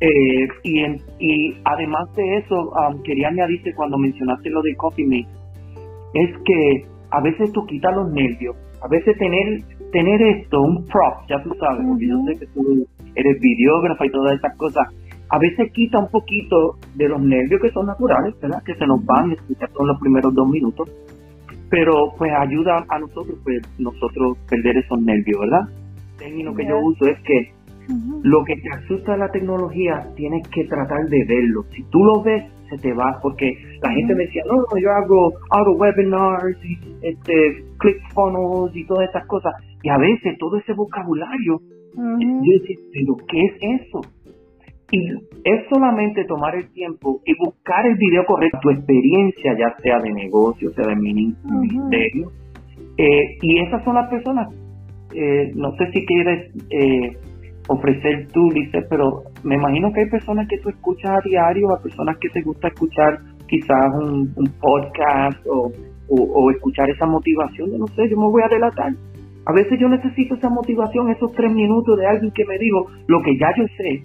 Eh, 0.00 0.48
y, 0.64 0.84
y 1.18 1.56
además 1.64 2.12
de 2.16 2.38
eso, 2.38 2.70
um, 2.70 3.02
quería 3.02 3.28
añadirte 3.28 3.74
cuando 3.74 3.98
mencionaste 3.98 4.50
lo 4.50 4.62
de 4.62 4.74
Coffee 4.76 5.06
Mate, 5.06 5.28
es 6.14 6.30
que 6.44 6.86
a 7.10 7.20
veces 7.20 7.52
tú 7.52 7.64
quitas 7.66 7.94
los 7.94 8.10
nervios, 8.12 8.56
a 8.82 8.88
veces 8.88 9.16
tener 9.18 9.62
tener 9.92 10.20
esto, 10.20 10.60
un 10.60 10.84
prop, 10.86 11.26
ya 11.28 11.42
tú 11.42 11.50
sabes, 11.58 11.86
porque 11.86 12.06
yo 12.06 12.16
sé 12.26 12.38
que 12.38 12.46
tú 12.52 12.86
eres 13.14 13.40
videógrafa 13.40 14.06
y 14.06 14.10
todas 14.10 14.38
esas 14.38 14.56
cosas, 14.56 14.86
a 15.30 15.38
veces 15.38 15.72
quita 15.72 15.98
un 15.98 16.10
poquito 16.10 16.76
de 16.94 17.08
los 17.08 17.20
nervios 17.20 17.60
que 17.60 17.70
son 17.70 17.86
naturales, 17.86 18.34
¿verdad? 18.40 18.62
Que 18.64 18.74
se 18.74 18.86
nos 18.86 19.04
van, 19.04 19.36
son 19.74 19.86
los 19.86 19.98
primeros 20.00 20.34
dos 20.34 20.48
minutos, 20.48 20.88
pero 21.70 22.12
pues 22.16 22.32
ayuda 22.38 22.84
a 22.88 22.98
nosotros, 22.98 23.38
pues 23.44 23.60
nosotros 23.78 24.38
perder 24.48 24.78
esos 24.78 25.00
nervios, 25.00 25.40
¿verdad? 25.40 25.68
El 26.12 26.16
término 26.18 26.54
que 26.54 26.66
yo 26.66 26.78
uso 26.78 27.06
es 27.06 27.18
que 27.22 27.52
lo 28.22 28.44
que 28.44 28.56
te 28.56 28.68
asusta 28.70 29.12
de 29.12 29.18
la 29.18 29.30
tecnología 29.30 30.06
tienes 30.14 30.46
que 30.48 30.64
tratar 30.64 31.06
de 31.08 31.24
verlo. 31.24 31.64
Si 31.74 31.82
tú 31.84 32.04
lo 32.04 32.22
ves, 32.22 32.44
se 32.68 32.76
te 32.76 32.92
va, 32.92 33.18
porque 33.22 33.50
la 33.82 33.90
gente 33.92 34.14
me 34.14 34.24
decía, 34.24 34.42
no, 34.46 34.78
yo 34.78 34.90
hago 34.90 35.32
auto 35.50 35.72
webinars 35.72 36.58
y 36.64 36.78
este, 37.02 37.64
funnels 38.14 38.76
y 38.76 38.86
todas 38.86 39.06
estas 39.06 39.26
cosas. 39.26 39.54
Y 39.82 39.88
a 39.88 39.96
veces 39.96 40.36
todo 40.38 40.58
ese 40.58 40.74
vocabulario, 40.74 41.60
yo 41.96 42.52
decía, 42.60 42.76
pero 42.92 43.16
¿qué 43.26 43.40
es 43.44 43.82
eso? 43.82 44.00
Y 44.90 45.06
es 45.44 45.68
solamente 45.70 46.24
tomar 46.24 46.54
el 46.56 46.70
tiempo 46.72 47.20
y 47.24 47.34
buscar 47.38 47.86
el 47.86 47.96
video 47.96 48.24
correcto, 48.24 48.58
tu 48.62 48.70
experiencia, 48.70 49.54
ya 49.58 49.74
sea 49.82 50.00
de 50.00 50.12
negocio, 50.12 50.70
sea 50.72 50.86
de 50.86 50.96
ministerio. 50.96 52.30
Eh, 52.96 53.38
y 53.42 53.60
esas 53.60 53.84
son 53.84 53.94
las 53.94 54.08
personas, 54.08 54.48
eh, 55.14 55.52
no 55.54 55.72
sé 55.76 55.90
si 55.92 56.04
quieres 56.04 56.52
eh, 56.70 57.16
ofrecer 57.68 58.28
tú, 58.32 58.48
dice, 58.52 58.82
pero 58.88 59.22
me 59.44 59.54
imagino 59.54 59.92
que 59.92 60.00
hay 60.00 60.10
personas 60.10 60.48
que 60.48 60.58
tú 60.58 60.70
escuchas 60.70 61.10
a 61.10 61.20
diario, 61.24 61.72
a 61.72 61.80
personas 61.80 62.16
que 62.18 62.28
te 62.30 62.42
gusta 62.42 62.68
escuchar 62.68 63.18
quizás 63.46 63.94
un, 64.00 64.34
podcast 64.60 65.38
o, 65.46 65.70
o, 66.08 66.50
escuchar 66.50 66.88
esa 66.90 67.06
motivación, 67.06 67.70
yo 67.70 67.78
no 67.78 67.86
sé, 67.88 68.08
yo 68.08 68.16
me 68.16 68.28
voy 68.28 68.42
a 68.42 68.48
delatar. 68.48 68.92
A 69.46 69.52
veces 69.52 69.78
yo 69.80 69.88
necesito 69.88 70.34
esa 70.34 70.50
motivación, 70.50 71.10
esos 71.10 71.32
tres 71.32 71.52
minutos 71.52 71.98
de 71.98 72.06
alguien 72.06 72.30
que 72.32 72.44
me 72.44 72.58
dijo 72.58 72.86
lo 73.06 73.22
que 73.22 73.38
ya 73.38 73.48
yo 73.56 73.64
sé. 73.76 74.02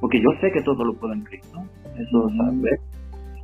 Porque 0.00 0.20
yo 0.20 0.30
sé 0.40 0.50
que 0.52 0.62
todo 0.62 0.84
lo 0.84 0.94
puedo 0.94 1.12
en 1.12 1.22
Cristo. 1.24 1.58
Eso, 1.96 2.28
¿sabes? 2.36 2.80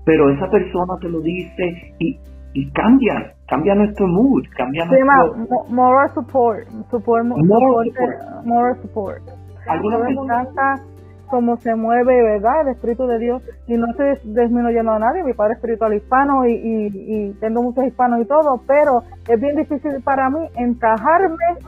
Pero 0.04 0.30
esa 0.30 0.48
persona 0.50 0.94
te 1.00 1.08
lo 1.08 1.20
dice 1.20 1.94
y, 1.98 2.18
y 2.54 2.70
cambia, 2.70 3.33
cambia 3.48 3.74
nuestro 3.74 4.06
mood, 4.06 4.44
cambia 4.56 4.84
sí, 4.84 4.94
nuestro... 4.94 5.64
moral 5.68 6.10
support, 6.14 6.66
support, 6.90 7.24
moral 7.24 7.84
support. 7.84 8.44
Moral 8.44 8.76
support. 8.82 9.22
¿Alguna 9.68 9.98
me 9.98 10.12
encanta 10.12 10.80
cómo 11.28 11.56
se 11.56 11.74
mueve, 11.74 12.22
¿verdad? 12.22 12.62
El 12.62 12.68
Espíritu 12.68 13.06
de 13.06 13.18
Dios. 13.18 13.42
Y 13.66 13.76
no 13.76 13.86
estoy 13.90 14.32
disminuyendo 14.32 14.92
a 14.92 14.98
nadie, 14.98 15.24
mi 15.24 15.32
padre 15.32 15.54
es 15.54 15.58
espiritual 15.58 15.94
hispano 15.94 16.46
y, 16.46 16.52
y, 16.52 16.90
y 16.92 17.32
tengo 17.40 17.62
muchos 17.62 17.84
hispanos 17.86 18.20
y 18.20 18.26
todo, 18.26 18.60
pero 18.66 19.02
es 19.28 19.40
bien 19.40 19.56
difícil 19.56 20.02
para 20.04 20.30
mí 20.30 20.46
encajarme 20.56 21.58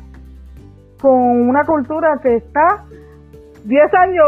con 1.00 1.48
una 1.48 1.64
cultura 1.64 2.18
que 2.22 2.36
está 2.36 2.84
10 3.64 3.94
años 3.94 4.26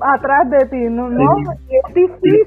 atrás 0.00 0.50
de 0.50 0.66
ti, 0.66 0.88
¿no? 0.88 1.10
no 1.10 1.32
es 1.40 1.94
difícil. 1.94 2.46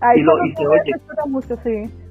Ahí 0.00 0.20
y, 0.20 0.22
lo, 0.22 0.32
y 0.46 0.54
se 0.54 0.66
oye. 0.66 0.92
Mucho, 1.28 1.56
sí. 1.62 2.01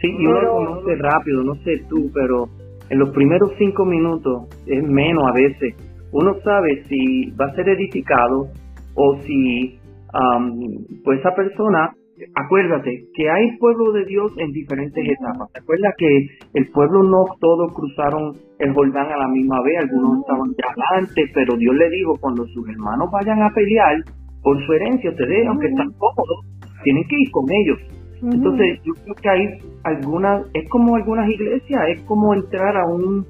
Sí, 0.00 0.08
y 0.18 0.26
uno 0.26 0.42
lo 0.42 0.52
conoce 0.52 0.96
rápido, 0.96 1.42
no 1.42 1.54
sé 1.56 1.84
tú, 1.88 2.10
pero 2.12 2.44
en 2.90 2.98
los 2.98 3.10
primeros 3.10 3.52
cinco 3.58 3.84
minutos, 3.84 4.48
es 4.66 4.82
menos 4.82 5.24
a 5.26 5.32
veces, 5.32 5.74
uno 6.12 6.34
sabe 6.44 6.84
si 6.88 7.30
va 7.32 7.46
a 7.46 7.54
ser 7.54 7.68
edificado 7.68 8.48
o 8.94 9.16
si 9.22 9.78
pues 11.04 11.20
esa 11.20 11.34
persona, 11.34 11.92
acuérdate 12.34 13.04
que 13.14 13.28
hay 13.28 13.58
pueblo 13.58 13.92
de 13.92 14.06
Dios 14.06 14.32
en 14.38 14.50
diferentes 14.52 15.04
etapas. 15.04 15.52
¿Te 15.52 15.60
acuerdas 15.60 15.92
que 15.98 16.28
el 16.54 16.70
pueblo 16.70 17.02
no 17.02 17.24
todos 17.40 17.72
cruzaron 17.74 18.32
el 18.58 18.72
Jordán 18.72 19.12
a 19.12 19.18
la 19.18 19.28
misma 19.28 19.60
vez? 19.62 19.82
Algunos 19.82 20.20
estaban 20.20 20.48
ya 20.56 20.72
adelante, 20.72 21.30
pero 21.34 21.56
Dios 21.56 21.74
le 21.74 21.90
dijo, 21.90 22.16
cuando 22.20 22.46
sus 22.46 22.66
hermanos 22.68 23.10
vayan 23.12 23.42
a 23.42 23.50
pelear 23.50 23.96
por 24.42 24.64
su 24.64 24.72
herencia, 24.72 25.10
ustedes, 25.10 25.46
aunque 25.48 25.66
están 25.66 25.90
cómodos, 25.98 26.40
tienen 26.82 27.04
que 27.08 27.16
ir 27.18 27.30
con 27.30 27.44
ellos. 27.50 27.78
Entonces, 28.22 28.80
yo 28.82 28.92
creo 29.04 29.14
que 29.14 29.28
hay 29.28 29.58
algunas, 29.84 30.46
es 30.54 30.68
como 30.70 30.96
algunas 30.96 31.28
iglesias, 31.28 31.80
es 31.88 32.00
como 32.02 32.34
entrar 32.34 32.76
a 32.76 32.86
un, 32.86 33.26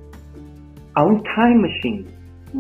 a 0.95 1.05
un 1.05 1.23
time 1.23 1.57
machine. 1.57 2.05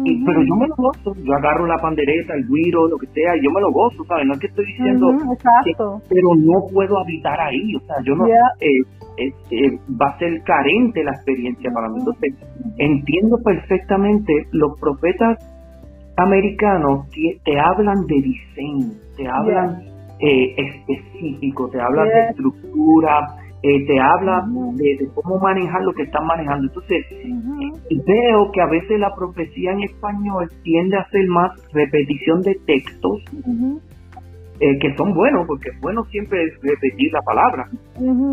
y, 0.04 0.24
pero 0.24 0.42
yo 0.42 0.56
me 0.56 0.66
lo 0.66 0.74
gozo, 0.76 1.14
yo 1.22 1.32
agarro 1.34 1.66
la 1.66 1.78
pandereta, 1.78 2.34
el 2.34 2.46
guiro, 2.48 2.88
lo 2.88 2.98
que 2.98 3.06
sea, 3.08 3.36
y 3.36 3.44
yo 3.44 3.50
me 3.50 3.60
lo 3.60 3.70
gozo, 3.70 4.04
¿sabes? 4.04 4.26
No 4.26 4.34
es 4.34 4.40
que 4.40 4.46
estoy 4.48 4.66
diciendo, 4.66 5.12
pero 6.08 6.34
no 6.36 6.66
puedo 6.72 6.98
habitar 6.98 7.40
ahí, 7.40 7.76
o 7.76 7.80
sea, 7.80 7.96
yo 8.04 8.14
no, 8.16 8.26
eh, 8.26 9.32
eh, 9.50 9.78
va 10.00 10.08
a 10.08 10.18
ser 10.18 10.42
carente 10.42 11.02
la 11.04 11.12
experiencia 11.12 11.70
para 11.72 11.88
mí. 11.88 11.98
Entonces, 12.00 12.34
entiendo 12.78 13.38
perfectamente, 13.42 14.32
los 14.52 14.78
profetas 14.80 15.38
americanos 16.16 17.08
te, 17.10 17.38
te 17.44 17.58
hablan 17.58 18.04
de 18.06 18.14
diseño, 18.20 18.92
te 19.16 19.28
hablan 19.28 19.95
eh, 20.18 20.54
específico, 20.56 21.68
te 21.70 21.80
habla 21.80 22.04
de 22.04 22.28
estructura, 22.30 23.28
eh, 23.62 23.86
te 23.86 23.98
habla 23.98 24.44
de, 24.74 25.08
cómo 25.14 25.38
manejar 25.38 25.82
lo 25.82 25.92
que 25.92 26.04
están 26.04 26.26
manejando. 26.26 26.68
Entonces, 26.68 27.04
veo 28.06 28.50
que 28.52 28.60
a 28.60 28.66
veces 28.66 29.00
la 29.00 29.14
profecía 29.14 29.72
en 29.72 29.82
español 29.82 30.48
tiende 30.62 30.96
a 30.96 31.08
ser 31.10 31.26
más 31.28 31.50
repetición 31.72 32.42
de 32.42 32.54
textos, 32.66 33.22
eh, 34.60 34.78
que 34.78 34.96
son 34.96 35.12
buenos, 35.12 35.46
porque 35.46 35.68
es 35.68 35.80
bueno 35.80 36.04
siempre 36.04 36.38
repetir 36.62 37.12
la 37.12 37.20
palabra, 37.22 37.68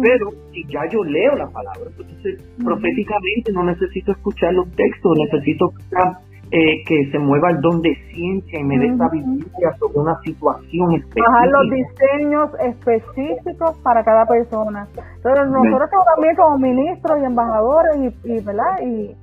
pero 0.01 0.29
si 0.53 0.63
ya 0.71 0.81
yo 0.89 1.03
leo 1.03 1.35
la 1.35 1.49
palabra, 1.49 1.91
entonces 1.97 2.41
proféticamente 2.63 3.51
no 3.51 3.65
necesito 3.65 4.13
escuchar 4.13 4.53
los 4.53 4.71
textos, 4.71 5.17
necesito 5.17 5.69
escuchar 5.71 6.13
eh, 6.55 6.83
que 6.85 7.09
se 7.09 7.17
mueva 7.17 7.49
el 7.49 7.61
don 7.61 7.81
de 7.81 7.95
ciencia 8.13 8.59
y 8.59 8.63
me 8.63 8.77
dé 8.77 8.95
sabiduría 8.95 9.73
sobre 9.79 9.97
una 9.97 10.19
situación 10.23 10.93
específica. 10.93 11.25
Bajar 11.25 11.47
los 11.49 11.65
diseños 11.71 12.49
específicos 12.59 13.75
para 13.81 14.03
cada 14.03 14.23
persona. 14.27 14.87
Entonces 15.15 15.49
nosotros 15.49 15.89
también 16.13 16.35
como 16.35 16.59
ministros 16.59 17.17
y 17.19 17.25
embajadores 17.25 18.13
y, 18.23 18.45
¿verdad? 18.45 18.77
y, 18.83 19.17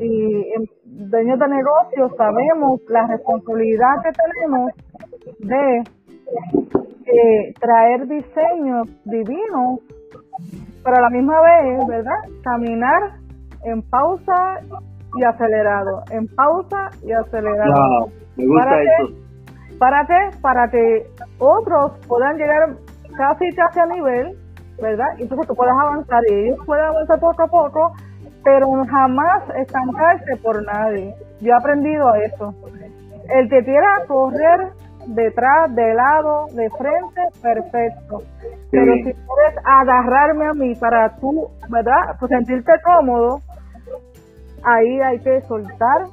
y 0.00 0.52
em, 0.56 0.66
dueños 1.08 1.38
de 1.38 1.48
negocios 1.48 2.10
sabemos 2.16 2.80
la 2.88 3.06
responsabilidad 3.06 3.94
que 4.02 4.10
tenemos 4.18 4.72
de 5.38 5.78
eh, 7.06 7.54
traer 7.60 8.08
diseños 8.08 8.88
divinos, 9.04 9.78
pero 10.82 10.96
a 10.96 11.00
la 11.00 11.10
misma 11.10 11.40
vez, 11.42 11.86
¿verdad? 11.86 12.18
Caminar 12.42 13.22
en 13.66 13.82
pausa 13.82 14.58
y 15.16 15.24
acelerado, 15.24 16.02
en 16.10 16.26
pausa 16.28 16.90
y 17.02 17.12
acelerado. 17.12 18.08
¿Para 18.58 18.80
Qué? 18.80 19.22
¿Para 19.78 20.06
qué? 20.06 20.38
Para 20.40 20.68
que 20.70 21.06
otros 21.38 21.92
puedan 22.06 22.36
llegar 22.36 22.76
casi 23.16 23.50
casi 23.54 23.80
a 23.80 23.86
nivel, 23.86 24.36
¿verdad? 24.80 25.06
Y 25.18 25.22
entonces 25.22 25.46
tú 25.48 25.54
puedas 25.54 25.74
avanzar 25.78 26.22
y 26.30 26.34
ellos 26.34 26.58
puedan 26.64 26.86
avanzar 26.86 27.20
poco 27.20 27.42
a 27.42 27.46
poco, 27.46 27.92
pero 28.44 28.66
jamás 28.90 29.42
estancarse 29.56 30.36
por 30.42 30.64
nadie. 30.64 31.14
Yo 31.40 31.52
he 31.52 31.56
aprendido 31.56 32.14
eso. 32.14 32.54
El 33.28 33.48
que 33.48 33.64
quiera 33.64 34.04
correr 34.06 34.72
detrás, 35.06 35.74
de 35.74 35.94
lado, 35.94 36.46
de 36.54 36.70
frente, 36.70 37.22
perfecto. 37.42 38.22
Pero 38.70 38.94
si 38.94 39.02
quieres 39.02 39.64
agarrarme 39.64 40.46
a 40.46 40.54
mí 40.54 40.74
para 40.76 41.16
tú, 41.16 41.48
¿verdad? 41.68 42.16
Pues 42.18 42.30
sentirte 42.30 42.72
cómodo, 42.84 43.40
ahí 44.64 45.00
hay 45.00 45.18
que 45.20 45.40
soltar 45.42 46.06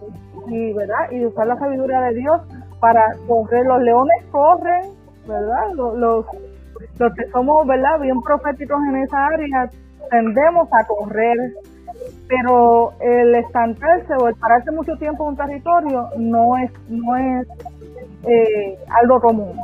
y, 0.48 0.74
¿verdad? 0.74 1.12
Y 1.12 1.26
usar 1.26 1.48
la 1.48 1.58
sabiduría 1.58 2.02
de 2.02 2.16
Dios 2.16 2.42
para 2.80 3.06
correr. 3.28 3.66
Los 3.66 3.82
leones 3.82 4.26
corren, 4.32 4.92
¿verdad? 5.28 5.74
Los, 5.76 5.98
los, 5.98 6.26
los 6.98 7.14
que 7.16 7.28
somos, 7.32 7.68
¿verdad? 7.68 8.00
Bien 8.02 8.22
proféticos 8.22 8.80
en 8.90 8.98
esa 9.04 9.26
área, 9.28 9.70
tendemos 10.10 10.68
a 10.72 10.86
correr 10.88 11.38
pero 12.28 12.94
el 13.02 13.36
estancarse 13.36 14.14
o 14.20 14.28
el 14.28 14.36
pararse 14.36 14.72
mucho 14.72 14.96
tiempo 14.98 15.24
en 15.24 15.30
un 15.30 15.38
territorio 15.38 16.10
no 16.18 16.58
es 16.58 16.72
no 16.88 17.16
es 17.16 17.48
eh, 18.24 18.78
algo 19.02 19.20
común, 19.20 19.56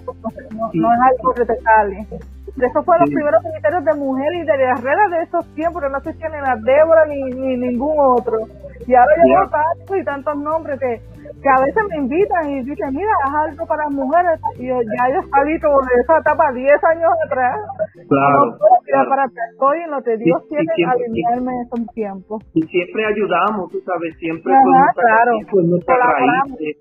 no, 0.51 0.93
es 0.93 0.99
algo 1.11 1.33
que 1.33 1.45
te 1.45 1.55
sale. 1.61 2.07
Esos 2.55 2.85
fueron 2.85 3.03
los 3.03 3.13
primeros 3.13 3.43
ministerios 3.43 3.83
de 3.83 3.93
mujer 3.95 4.31
y 4.33 4.43
de 4.47 4.57
guerreras 4.57 5.11
de 5.11 5.23
esos 5.23 5.43
tiempos, 5.55 5.83
que 5.83 5.89
no 5.89 5.97
existía 5.97 6.29
ni 6.29 6.39
la 6.39 6.55
Débora 6.63 7.03
ni, 7.05 7.19
ni 7.35 7.57
ningún 7.57 7.95
otro. 7.99 8.39
Y 8.87 8.95
ahora 8.95 9.13
ya 9.27 9.49
tantos 9.51 9.97
y 9.97 10.03
tantos 10.05 10.35
nombres 10.37 10.79
que, 10.79 11.01
que 11.41 11.49
a 11.49 11.59
veces 11.59 11.83
me 11.89 11.97
invitan 11.97 12.49
y 12.51 12.63
dicen, 12.63 12.95
mira, 12.95 13.11
haz 13.25 13.51
algo 13.51 13.65
para 13.65 13.83
las 13.83 13.93
mujeres. 13.93 14.39
Y 14.57 14.67
yo, 14.67 14.79
ya 14.79 15.03
yo 15.11 15.19
salí 15.27 15.59
como 15.59 15.81
de 15.83 15.95
esa 15.99 16.19
etapa 16.19 16.51
10 16.53 16.83
años 16.95 17.11
atrás. 17.25 17.59
Claro. 18.07 18.55
No 18.55 19.09
para 19.09 19.25
estoy 19.25 19.77
en 19.83 19.91
lo 19.91 20.01
que 20.01 20.15
Dios 20.17 20.41
quiere 20.47 20.63
alinearme 20.87 21.51
en 21.51 21.61
esos 21.65 21.93
tiempos. 21.93 22.43
Y 22.53 22.61
siempre 22.61 23.05
ayudamos, 23.05 23.71
tú 23.71 23.79
sabes, 23.83 24.15
siempre 24.17 24.53
Ajá, 24.53 24.93
claro. 24.95 25.31
nuestra 25.63 25.95
raíz. 25.97 26.77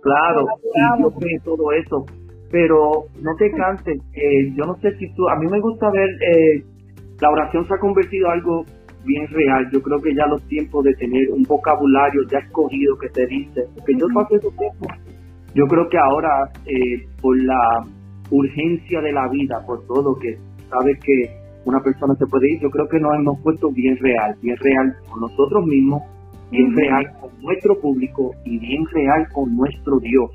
Claro, 0.00 0.46
y 0.64 1.02
yo 1.02 1.10
todo 1.44 1.72
eso. 1.72 2.06
Pero 2.50 3.04
no 3.22 3.34
te 3.36 3.50
canses. 3.52 3.98
Eh, 4.14 4.52
yo 4.54 4.64
no 4.64 4.76
sé 4.76 4.96
si 4.98 5.12
tú, 5.14 5.28
a 5.28 5.36
mí 5.36 5.46
me 5.46 5.60
gusta 5.60 5.90
ver, 5.90 6.08
eh, 6.08 6.64
la 7.20 7.30
oración 7.30 7.66
se 7.66 7.74
ha 7.74 7.78
convertido 7.78 8.26
en 8.26 8.32
algo 8.32 8.64
bien 9.04 9.26
real. 9.28 9.68
Yo 9.72 9.80
creo 9.82 10.00
que 10.00 10.14
ya 10.14 10.26
los 10.26 10.42
tiempos 10.48 10.84
de 10.84 10.94
tener 10.94 11.30
un 11.30 11.42
vocabulario 11.44 12.22
ya 12.30 12.38
escogido 12.38 12.96
que 12.98 13.08
te 13.08 13.26
dice, 13.26 13.62
porque 13.74 13.94
yo 13.98 14.06
pasé 14.14 14.36
esos 14.36 14.56
tiempos. 14.56 14.88
Yo 15.54 15.66
creo 15.66 15.88
que 15.88 15.98
ahora, 15.98 16.50
eh, 16.66 17.06
por 17.20 17.36
la 17.42 17.84
urgencia 18.30 19.00
de 19.00 19.12
la 19.12 19.28
vida, 19.28 19.64
por 19.66 19.84
todo 19.86 20.16
que 20.18 20.38
sabes 20.68 20.98
que 21.00 21.40
una 21.64 21.80
persona 21.80 22.14
se 22.14 22.26
puede 22.26 22.52
ir, 22.52 22.60
yo 22.60 22.70
creo 22.70 22.88
que 22.88 23.00
nos 23.00 23.14
hemos 23.14 23.40
puesto 23.42 23.70
bien 23.70 23.96
real, 23.98 24.36
bien 24.40 24.56
real 24.58 24.94
con 25.08 25.20
nosotros 25.20 25.66
mismos, 25.66 26.02
bien 26.50 26.74
real 26.74 27.04
con 27.20 27.30
nuestro 27.42 27.80
público 27.80 28.30
y 28.44 28.58
bien 28.58 28.84
real 28.92 29.26
con 29.32 29.56
nuestro 29.56 29.98
Dios. 30.00 30.30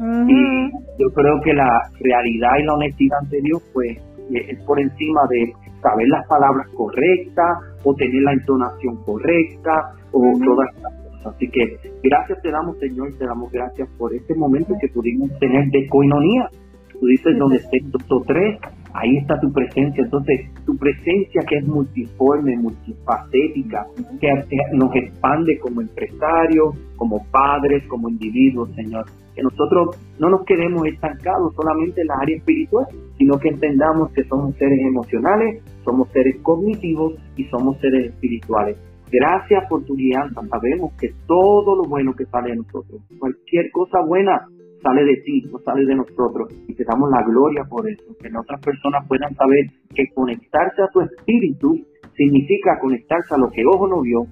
Y 0.00 0.70
yo 0.98 1.08
creo 1.14 1.40
que 1.42 1.52
la 1.52 1.70
realidad 2.00 2.50
y 2.58 2.64
la 2.64 2.74
honestidad 2.74 3.18
ante 3.20 3.40
Dios, 3.40 3.62
pues, 3.72 3.96
eh, 4.32 4.46
es 4.48 4.62
por 4.64 4.80
encima 4.80 5.20
de 5.30 5.52
saber 5.82 6.08
las 6.08 6.26
palabras 6.26 6.66
correctas 6.76 7.58
o 7.84 7.94
tener 7.94 8.22
la 8.22 8.32
entonación 8.32 8.96
correcta 9.04 9.94
o 10.12 10.22
todas 10.44 10.68
las 10.80 10.92
cosas. 10.94 11.34
Así 11.34 11.48
que 11.48 11.76
gracias 12.02 12.40
te 12.42 12.50
damos, 12.50 12.78
Señor, 12.78 13.12
te 13.18 13.26
damos 13.26 13.50
gracias 13.52 13.88
por 13.98 14.14
este 14.14 14.34
momento 14.34 14.74
que 14.80 14.88
pudimos 14.88 15.30
tener 15.38 15.66
de 15.70 15.86
coinonía. 15.88 16.48
Tú 16.92 17.06
dices, 17.06 17.36
donde 17.38 17.56
estén 17.56 17.90
dos 17.90 18.02
o 18.10 18.22
tres, 18.26 18.58
ahí 18.94 19.16
está 19.18 19.38
tu 19.40 19.52
presencia. 19.52 20.04
Entonces, 20.04 20.50
tu 20.64 20.76
presencia 20.76 21.42
que 21.48 21.58
es 21.58 21.66
multiforme, 21.66 22.56
multifacética, 22.56 23.86
que 24.20 24.28
nos 24.72 24.94
expande 24.94 25.58
como 25.58 25.80
empresarios, 25.80 26.74
como 26.96 27.24
padres, 27.30 27.84
como 27.88 28.08
individuos, 28.08 28.70
Señor. 28.74 29.06
Que 29.34 29.42
nosotros 29.42 29.96
no 30.18 30.28
nos 30.28 30.44
quedemos 30.44 30.86
estancados 30.86 31.54
solamente 31.54 32.02
en 32.02 32.08
la 32.08 32.16
área 32.20 32.36
espiritual, 32.36 32.86
sino 33.16 33.38
que 33.38 33.48
entendamos 33.48 34.12
que 34.12 34.24
somos 34.24 34.54
seres 34.56 34.78
emocionales, 34.80 35.62
somos 35.84 36.08
seres 36.10 36.36
cognitivos 36.42 37.14
y 37.36 37.44
somos 37.44 37.78
seres 37.80 38.12
espirituales. 38.12 38.76
Gracias 39.10 39.64
por 39.68 39.84
tu 39.84 39.94
guianza. 39.94 40.40
Sabemos 40.48 40.92
que 40.98 41.12
todo 41.26 41.76
lo 41.76 41.84
bueno 41.84 42.14
que 42.14 42.24
sale 42.26 42.50
de 42.50 42.56
nosotros, 42.56 43.02
cualquier 43.18 43.70
cosa 43.70 44.00
buena 44.06 44.48
sale 44.82 45.04
de 45.04 45.16
ti, 45.24 45.42
no 45.50 45.58
sale 45.60 45.84
de 45.86 45.94
nosotros. 45.94 46.52
Y 46.68 46.74
te 46.74 46.84
damos 46.84 47.10
la 47.10 47.22
gloria 47.24 47.62
por 47.68 47.88
eso. 47.88 48.04
Que 48.20 48.28
otras 48.36 48.60
personas 48.60 49.06
puedan 49.08 49.34
saber 49.34 49.66
que 49.94 50.04
conectarse 50.14 50.82
a 50.82 50.88
tu 50.92 51.00
espíritu 51.00 51.78
significa 52.16 52.78
conectarse 52.80 53.34
a 53.34 53.38
lo 53.38 53.48
que 53.50 53.62
ojo 53.64 53.88
no 53.88 54.02
vio, 54.02 54.26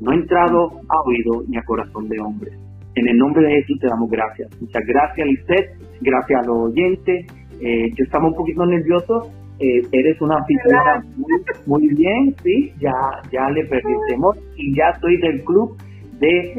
no 0.00 0.10
ha 0.10 0.14
entrado 0.14 0.72
a 0.88 1.00
oído 1.06 1.42
ni 1.48 1.56
a 1.56 1.64
corazón 1.64 2.08
de 2.08 2.20
hombre. 2.20 2.50
En 2.94 3.08
el 3.08 3.16
nombre 3.16 3.46
de 3.46 3.60
Jesús 3.60 3.78
te 3.80 3.88
damos 3.88 4.10
gracias. 4.10 4.50
Muchas 4.60 4.82
gracias, 4.86 5.26
Lisette. 5.26 5.70
Gracias 6.00 6.42
a 6.42 6.46
los 6.46 6.70
oyentes. 6.70 7.26
Eh, 7.60 7.90
yo 7.94 8.04
estamos 8.04 8.32
un 8.32 8.36
poquito 8.36 8.64
nerviosos. 8.66 9.28
Eh, 9.58 9.82
eres 9.92 10.20
una 10.20 10.36
anfitriona 10.36 11.04
muy, 11.66 11.88
bien, 11.88 12.34
sí. 12.42 12.72
Ya, 12.80 12.92
ya 13.30 13.48
le 13.50 13.64
permitimos 13.66 14.36
y 14.56 14.74
ya 14.74 14.90
estoy 14.94 15.18
del 15.20 15.44
club 15.44 15.76
de 16.18 16.54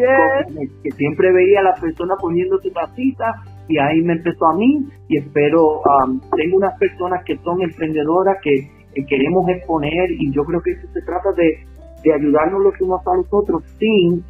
que 0.83 0.91
siempre 0.91 1.31
veía 1.33 1.61
a 1.61 1.63
la 1.63 1.73
persona 1.75 2.15
poniendo 2.19 2.59
su 2.59 2.71
tacita 2.71 3.25
y 3.67 3.77
ahí 3.77 4.01
me 4.01 4.13
empezó 4.13 4.45
a 4.47 4.55
mí 4.55 4.87
y 5.09 5.17
espero, 5.17 5.81
um, 5.81 6.19
tengo 6.35 6.57
unas 6.57 6.77
personas 6.79 7.23
que 7.25 7.37
son 7.37 7.61
emprendedoras 7.61 8.37
que, 8.41 8.77
queremos 9.07 9.47
exponer 9.49 10.09
y 10.09 10.33
yo 10.33 10.43
creo 10.43 10.59
que 10.59 10.71
eso 10.71 10.87
se 10.91 11.01
trata 11.03 11.29
de, 11.37 11.59
de 12.03 12.13
ayudarnos 12.15 12.63
los 12.63 12.81
unos 12.81 12.99
a 13.05 13.15
los 13.15 13.27
otros 13.29 13.63
sin 13.77 14.23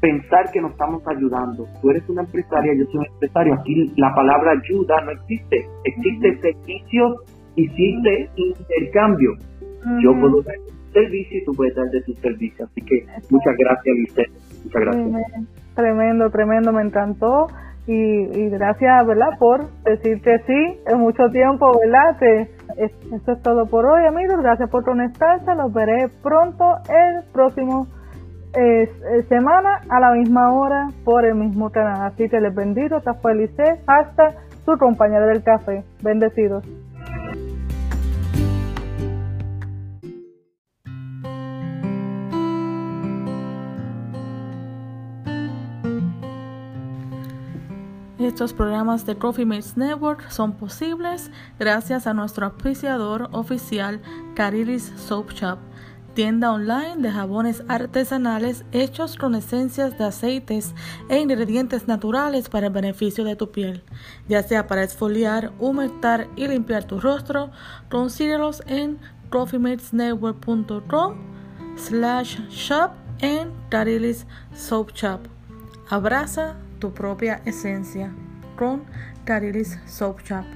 pensar 0.00 0.50
que 0.52 0.60
nos 0.60 0.70
estamos 0.70 1.02
ayudando. 1.08 1.66
Tú 1.82 1.90
eres 1.90 2.08
una 2.08 2.22
empresaria, 2.22 2.72
yo 2.78 2.84
soy 2.86 3.00
un 3.00 3.06
empresario. 3.06 3.54
Aquí 3.54 3.92
la 3.96 4.14
palabra 4.14 4.52
ayuda 4.52 5.00
no 5.00 5.10
existe. 5.10 5.66
Existe 5.84 6.38
servicio 6.40 7.16
y 7.56 7.64
existe 7.64 8.30
intercambio. 8.36 9.30
Yo 10.02 10.12
puedo 10.20 10.42
dar 10.42 10.54
un 10.58 10.92
servicio 10.92 11.38
y 11.38 11.44
tú 11.44 11.52
puedes 11.52 11.74
dar 11.74 11.86
de 11.90 12.02
tu 12.02 12.12
servicio. 12.14 12.64
Así 12.64 12.80
que 12.82 13.04
muchas 13.30 13.54
gracias, 13.58 13.96
Lisette. 13.96 14.45
Tremendo, 15.74 16.30
tremendo, 16.30 16.72
me 16.72 16.82
encantó. 16.82 17.48
Y, 17.86 18.48
gracias, 18.48 19.06
¿verdad? 19.06 19.38
Por 19.38 19.68
decir 19.84 20.20
que 20.20 20.38
sí 20.46 20.80
en 20.86 20.98
mucho 20.98 21.28
tiempo, 21.30 21.70
¿verdad? 21.78 22.18
Que 22.18 22.50
eso 23.14 23.32
es 23.32 23.42
todo 23.42 23.66
por 23.66 23.86
hoy, 23.86 24.04
amigos. 24.06 24.42
Gracias 24.42 24.68
por 24.70 24.84
conectarse. 24.84 25.54
Los 25.54 25.72
veré 25.72 26.08
pronto 26.22 26.64
el 26.88 27.32
próximo 27.32 27.86
es, 28.54 28.90
semana 29.28 29.82
a 29.88 30.00
la 30.00 30.12
misma 30.12 30.52
hora 30.52 30.88
por 31.04 31.24
el 31.24 31.36
mismo 31.36 31.70
canal. 31.70 32.06
Así 32.06 32.28
que 32.28 32.40
les 32.40 32.54
bendigo, 32.54 32.96
hasta 32.96 33.14
felices, 33.14 33.78
hasta 33.86 34.34
su 34.64 34.76
compañero 34.78 35.26
del 35.26 35.44
café. 35.44 35.84
Bendecidos. 36.02 36.64
Estos 48.36 48.52
programas 48.52 49.06
de 49.06 49.16
Coffee 49.16 49.46
Mates 49.46 49.78
Network 49.78 50.30
son 50.30 50.52
posibles 50.52 51.30
gracias 51.58 52.06
a 52.06 52.12
nuestro 52.12 52.44
apreciador 52.44 53.30
oficial 53.32 54.02
Carilis 54.34 54.92
Soap 54.94 55.32
Shop 55.32 55.58
tienda 56.12 56.52
online 56.52 56.96
de 56.98 57.10
jabones 57.10 57.62
artesanales 57.66 58.66
hechos 58.72 59.16
con 59.16 59.34
esencias 59.36 59.96
de 59.96 60.04
aceites 60.04 60.74
e 61.08 61.18
ingredientes 61.18 61.88
naturales 61.88 62.50
para 62.50 62.66
el 62.66 62.74
beneficio 62.74 63.24
de 63.24 63.36
tu 63.36 63.50
piel, 63.52 63.82
ya 64.28 64.42
sea 64.42 64.66
para 64.66 64.84
exfoliar, 64.84 65.54
humectar 65.58 66.28
y 66.36 66.46
limpiar 66.46 66.84
tu 66.84 67.00
rostro, 67.00 67.50
consíguelos 67.88 68.62
en 68.66 68.98
coffeematesnetwork.com 69.30 71.14
slash 71.76 72.40
shop 72.50 72.90
en 73.20 73.50
Carilis 73.70 74.26
Soap 74.54 74.92
Shop. 74.92 75.20
Abraza 75.88 76.56
tu 76.78 76.92
propia 76.92 77.40
esencia 77.46 78.12
ბრონ 78.56 78.84
და 79.28 79.42
ლილის 79.44 79.76
სოფჯაბ. 79.98 80.55